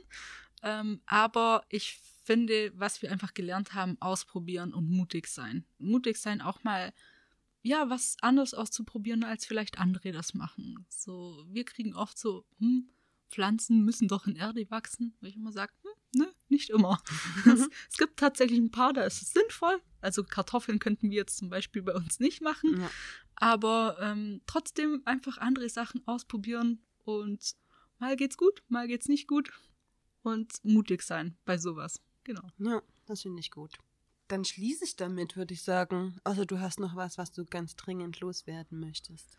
Ähm, 0.61 1.01
aber 1.07 1.65
ich 1.69 1.99
finde, 2.23 2.71
was 2.75 3.01
wir 3.01 3.11
einfach 3.11 3.33
gelernt 3.33 3.73
haben, 3.73 3.99
ausprobieren 3.99 4.71
und 4.71 4.87
mutig 4.87 5.25
sein. 5.25 5.65
Mutig 5.79 6.17
sein, 6.17 6.41
auch 6.41 6.63
mal 6.63 6.93
ja, 7.63 7.89
was 7.89 8.17
anderes 8.21 8.53
auszuprobieren, 8.53 9.23
als 9.23 9.47
vielleicht 9.47 9.79
andere 9.79 10.11
das 10.11 10.35
machen. 10.35 10.85
So, 10.89 11.43
wir 11.47 11.65
kriegen 11.65 11.95
oft 11.95 12.19
so, 12.19 12.45
hm, 12.59 12.87
Pflanzen 13.31 13.83
müssen 13.83 14.07
doch 14.07 14.27
in 14.27 14.35
Erde 14.35 14.69
wachsen, 14.69 15.15
wo 15.19 15.27
ich 15.27 15.35
immer 15.35 15.51
sage, 15.51 15.73
hm, 15.81 16.21
ne, 16.21 16.33
nicht 16.49 16.69
immer. 16.69 17.01
es, 17.45 17.69
es 17.89 17.97
gibt 17.97 18.19
tatsächlich 18.19 18.59
ein 18.59 18.71
paar, 18.71 18.93
da 18.93 19.03
ist 19.03 19.21
es 19.21 19.31
sinnvoll. 19.31 19.81
Also 20.01 20.23
Kartoffeln 20.23 20.79
könnten 20.79 21.09
wir 21.09 21.17
jetzt 21.17 21.37
zum 21.37 21.49
Beispiel 21.49 21.81
bei 21.81 21.93
uns 21.93 22.19
nicht 22.19 22.41
machen. 22.41 22.81
Ja. 22.81 22.91
Aber 23.35 23.97
ähm, 24.01 24.41
trotzdem 24.45 25.01
einfach 25.05 25.37
andere 25.37 25.69
Sachen 25.69 26.05
ausprobieren 26.07 26.83
und 27.05 27.55
mal 27.99 28.15
geht's 28.15 28.37
gut, 28.37 28.63
mal 28.67 28.87
geht's 28.87 29.07
nicht 29.07 29.27
gut 29.27 29.51
und 30.23 30.53
mutig 30.63 31.01
sein 31.01 31.37
bei 31.45 31.57
sowas. 31.57 32.01
Genau. 32.23 32.47
Ja, 32.59 32.81
das 33.05 33.21
finde 33.21 33.39
ich 33.39 33.51
gut. 33.51 33.77
Dann 34.27 34.45
schließe 34.45 34.85
ich 34.85 34.95
damit, 34.95 35.35
würde 35.35 35.53
ich 35.53 35.63
sagen. 35.63 36.19
Also 36.23 36.45
du 36.45 36.59
hast 36.59 36.79
noch 36.79 36.95
was, 36.95 37.17
was 37.17 37.31
du 37.31 37.45
ganz 37.45 37.75
dringend 37.75 38.19
loswerden 38.19 38.79
möchtest. 38.79 39.37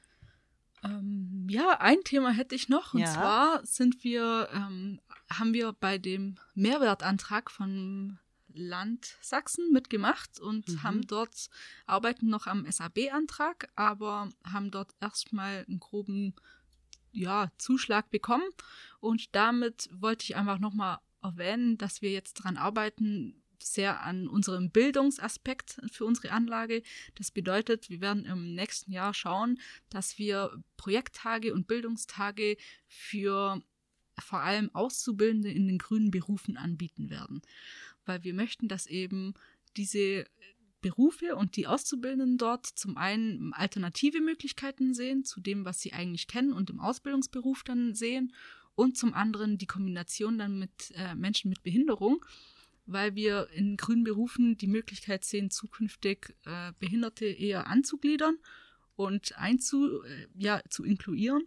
Ähm, 0.83 1.47
ja, 1.49 1.79
ein 1.81 2.03
Thema 2.05 2.31
hätte 2.31 2.55
ich 2.55 2.69
noch. 2.69 2.95
Und 2.95 3.01
Ja. 3.01 3.13
zwar 3.13 3.67
sind 3.67 4.03
wir, 4.05 4.49
ähm, 4.53 5.01
haben 5.31 5.55
wir 5.55 5.73
bei 5.73 5.99
dem 5.99 6.37
Mehrwertantrag 6.55 7.51
vom 7.51 8.19
Land 8.55 9.17
Sachsen 9.23 9.73
mitgemacht 9.73 10.39
und 10.41 10.69
Mhm. 10.69 10.83
haben 10.83 11.07
dort, 11.07 11.49
arbeiten 11.87 12.29
noch 12.29 12.47
am 12.47 12.67
SAB-Antrag, 12.71 13.69
aber 13.77 14.29
haben 14.45 14.71
dort 14.71 14.95
erstmal 15.01 15.65
einen 15.67 15.81
groben 15.81 16.35
ja, 17.13 17.51
Zuschlag 17.59 18.11
bekommen. 18.11 18.49
Und 19.01 19.35
damit 19.35 19.89
wollte 19.93 20.25
ich 20.25 20.37
einfach 20.37 20.59
nochmal 20.59 20.99
erwähnen, 21.23 21.79
dass 21.79 22.03
wir 22.03 22.11
jetzt 22.11 22.41
daran 22.41 22.57
arbeiten, 22.57 23.42
sehr 23.63 24.03
an 24.03 24.29
unserem 24.29 24.71
Bildungsaspekt 24.71 25.81
für 25.91 26.05
unsere 26.05 26.33
Anlage. 26.33 26.83
Das 27.15 27.31
bedeutet, 27.31 27.91
wir 27.91 28.01
werden 28.01 28.25
im 28.25 28.55
nächsten 28.55 28.93
Jahr 28.93 29.15
schauen, 29.15 29.59
dass 29.91 30.19
wir 30.19 30.63
Projekttage 30.77 31.55
und 31.55 31.67
Bildungstage 31.67 32.57
für 32.87 33.63
vor 34.19 34.41
allem 34.41 34.71
Auszubildende 34.75 35.51
in 35.51 35.67
den 35.67 35.79
grünen 35.79 36.11
Berufen 36.11 36.57
anbieten 36.57 37.11
werden. 37.11 37.43
Weil 38.05 38.25
wir 38.25 38.35
möchten, 38.35 38.69
dass 38.69 38.87
eben 38.87 39.35
diese 39.77 40.27
Berufe 40.83 41.37
und 41.37 41.57
die 41.57 41.67
Auszubildenden 41.67 42.37
dort 42.37 42.67
zum 42.67 42.97
einen 42.97 43.53
alternative 43.55 44.21
Möglichkeiten 44.21 44.95
sehen 44.95 45.25
zu 45.25 45.41
dem, 45.41 45.65
was 45.65 45.81
sie 45.81 45.93
eigentlich 45.93 46.27
kennen 46.27 46.53
und 46.53 46.71
im 46.71 46.81
Ausbildungsberuf 46.81 47.63
dann 47.63 47.95
sehen 47.95 48.35
und 48.75 48.97
zum 48.97 49.15
anderen 49.15 49.59
die 49.59 49.67
Kombination 49.67 50.39
dann 50.39 50.59
mit 50.59 50.93
äh, 50.95 51.15
Menschen 51.15 51.49
mit 51.49 51.63
Behinderung, 51.63 52.25
weil 52.93 53.15
wir 53.15 53.49
in 53.51 53.77
grünen 53.77 54.05
Berufen 54.05 54.57
die 54.57 54.67
Möglichkeit 54.67 55.25
sehen, 55.25 55.51
zukünftig 55.51 56.35
äh, 56.45 56.73
Behinderte 56.79 57.27
eher 57.27 57.67
anzugliedern 57.67 58.37
und 58.97 59.37
einzu, 59.39 60.03
äh, 60.03 60.27
ja, 60.35 60.61
zu 60.69 60.85
inkluieren. 60.85 61.45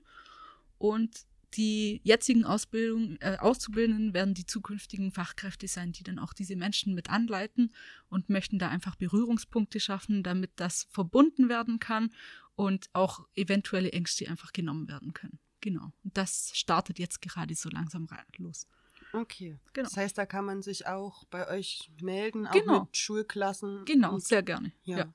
Und 0.77 1.25
die 1.55 2.01
jetzigen 2.03 2.43
Ausbildung, 2.43 3.17
äh, 3.21 3.38
Auszubildenden 3.38 4.13
werden 4.13 4.34
die 4.34 4.45
zukünftigen 4.45 5.12
Fachkräfte 5.12 5.67
sein, 5.67 5.93
die 5.93 6.03
dann 6.03 6.19
auch 6.19 6.34
diese 6.34 6.55
Menschen 6.55 6.93
mit 6.93 7.10
anleiten 7.10 7.73
und 8.10 8.29
möchten 8.29 8.60
da 8.60 8.69
einfach 8.69 8.95
Berührungspunkte 8.95 9.79
schaffen, 9.79 10.23
damit 10.23 10.51
das 10.58 10.88
verbunden 10.89 11.47
werden 11.47 11.79
kann 11.79 12.12
und 12.55 12.89
auch 12.93 13.25
eventuelle 13.36 13.91
Ängste 13.91 14.29
einfach 14.29 14.51
genommen 14.51 14.88
werden 14.88 15.13
können. 15.13 15.39
Genau. 15.62 15.91
Und 16.03 16.17
das 16.17 16.51
startet 16.53 16.99
jetzt 16.99 17.21
gerade 17.21 17.55
so 17.55 17.69
langsam 17.69 18.08
los. 18.38 18.67
Okay. 19.15 19.58
Genau. 19.73 19.88
Das 19.88 19.97
heißt, 19.97 20.17
da 20.17 20.25
kann 20.25 20.45
man 20.45 20.62
sich 20.62 20.88
auch 20.88 21.23
bei 21.25 21.47
euch 21.47 21.91
melden, 22.01 22.47
auch 22.47 22.51
Genau. 22.51 22.82
mit 22.82 22.97
Schulklassen. 22.97 23.86
Genau, 23.86 24.19
sehr 24.19 24.43
gerne. 24.43 24.71
Ja. 24.84 24.97
ja. 24.97 25.13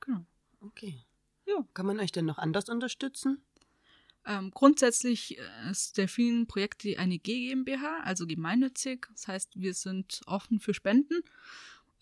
Genau. 0.00 0.24
Okay. 0.60 1.04
Ja. 1.46 1.64
Kann 1.74 1.86
man 1.86 2.00
euch 2.00 2.12
denn 2.12 2.24
noch 2.26 2.38
anders 2.38 2.68
unterstützen? 2.68 3.42
Ähm, 4.24 4.50
grundsätzlich 4.50 5.38
äh, 5.38 5.70
ist 5.70 5.96
Delfin 5.96 6.46
Projekte 6.48 6.98
eine 6.98 7.18
GmbH, 7.18 8.00
also 8.02 8.26
gemeinnützig. 8.26 9.06
Das 9.12 9.28
heißt, 9.28 9.60
wir 9.60 9.72
sind 9.72 10.20
offen 10.26 10.58
für 10.58 10.74
Spenden, 10.74 11.22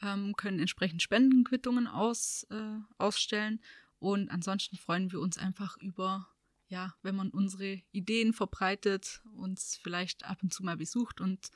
ähm, 0.00 0.34
können 0.34 0.58
entsprechend 0.58 1.02
Spendenquittungen 1.02 1.86
aus, 1.86 2.46
äh, 2.50 2.78
ausstellen. 2.96 3.60
Und 3.98 4.30
ansonsten 4.30 4.76
freuen 4.76 5.12
wir 5.12 5.20
uns 5.20 5.36
einfach 5.36 5.76
über, 5.78 6.26
ja, 6.68 6.94
wenn 7.02 7.16
man 7.16 7.30
unsere 7.30 7.82
Ideen 7.92 8.32
verbreitet, 8.32 9.22
uns 9.36 9.78
vielleicht 9.82 10.24
ab 10.24 10.38
und 10.42 10.52
zu 10.52 10.64
mal 10.64 10.76
besucht 10.76 11.20
und 11.20 11.50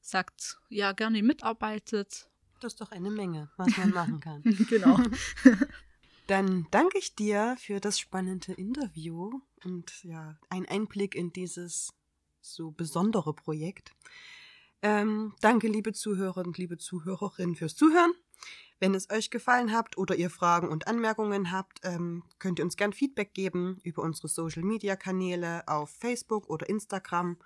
sagt, 0.00 0.58
ja, 0.68 0.92
gerne 0.92 1.22
mitarbeitet. 1.22 2.28
Das 2.60 2.74
ist 2.74 2.80
doch 2.80 2.92
eine 2.92 3.10
Menge, 3.10 3.50
was 3.56 3.76
man 3.76 3.90
machen 3.90 4.20
kann. 4.20 4.42
genau. 4.68 5.00
Dann 6.26 6.66
danke 6.70 6.98
ich 6.98 7.16
dir 7.16 7.56
für 7.58 7.80
das 7.80 7.98
spannende 7.98 8.52
Interview 8.52 9.40
und 9.64 10.04
ja, 10.04 10.38
ein 10.48 10.66
Einblick 10.66 11.14
in 11.14 11.32
dieses 11.32 11.92
so 12.40 12.70
besondere 12.70 13.34
Projekt. 13.34 13.92
Ähm, 14.82 15.34
danke, 15.40 15.68
liebe 15.68 15.92
Zuhörer 15.92 16.46
und 16.46 16.56
liebe 16.56 16.78
Zuhörerinnen, 16.78 17.56
fürs 17.56 17.74
Zuhören. 17.74 18.12
Wenn 18.80 18.94
es 18.94 19.08
euch 19.10 19.30
gefallen 19.30 19.72
habt 19.74 19.98
oder 19.98 20.16
ihr 20.16 20.30
Fragen 20.30 20.70
und 20.70 20.88
Anmerkungen 20.88 21.52
habt, 21.52 21.80
ähm, 21.84 22.22
könnt 22.38 22.58
ihr 22.58 22.64
uns 22.64 22.78
gern 22.78 22.94
Feedback 22.94 23.34
geben 23.34 23.78
über 23.82 24.02
unsere 24.02 24.28
Social 24.28 24.62
Media 24.62 24.96
Kanäle 24.96 25.68
auf 25.68 25.90
Facebook 25.90 26.48
oder 26.48 26.66
Instagram 26.66 27.36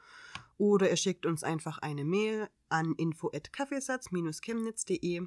oder 0.59 0.89
ihr 0.89 0.97
schickt 0.97 1.27
uns 1.27 1.43
einfach 1.43 1.79
eine 1.79 2.05
Mail 2.05 2.49
an 2.69 2.95
info@kaffeesatz-chemnitz.de. 2.97 5.23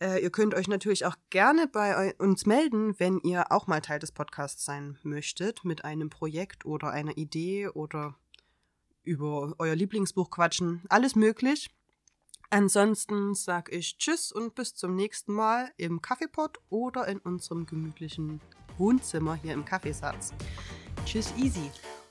Äh, 0.00 0.22
ihr 0.22 0.30
könnt 0.30 0.54
euch 0.54 0.68
natürlich 0.68 1.04
auch 1.04 1.16
gerne 1.28 1.68
bei 1.68 2.14
uns 2.16 2.46
melden, 2.46 2.98
wenn 2.98 3.20
ihr 3.20 3.52
auch 3.52 3.66
mal 3.66 3.82
Teil 3.82 3.98
des 3.98 4.12
Podcasts 4.12 4.64
sein 4.64 4.96
möchtet, 5.02 5.66
mit 5.66 5.84
einem 5.84 6.08
Projekt 6.08 6.64
oder 6.64 6.88
einer 6.90 7.18
Idee 7.18 7.68
oder 7.68 8.14
über 9.02 9.54
euer 9.58 9.74
Lieblingsbuch 9.74 10.30
quatschen. 10.30 10.80
Alles 10.88 11.14
möglich. 11.14 11.68
Ansonsten 12.50 13.34
sage 13.34 13.72
ich 13.72 13.98
Tschüss 13.98 14.32
und 14.32 14.54
bis 14.54 14.74
zum 14.74 14.94
nächsten 14.94 15.32
Mal 15.32 15.70
im 15.76 16.00
Kaffeepot 16.00 16.60
oder 16.70 17.06
in 17.08 17.18
unserem 17.18 17.66
gemütlichen 17.66 18.40
Wohnzimmer 18.78 19.34
hier 19.34 19.54
im 19.54 19.64
Kaffeesatz. 19.64 20.32
Tschüss, 21.04 21.32
easy. 21.36 21.70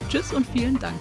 Tschüss 0.10 0.34
und 0.34 0.46
vielen 0.48 0.80
Dank. 0.80 1.00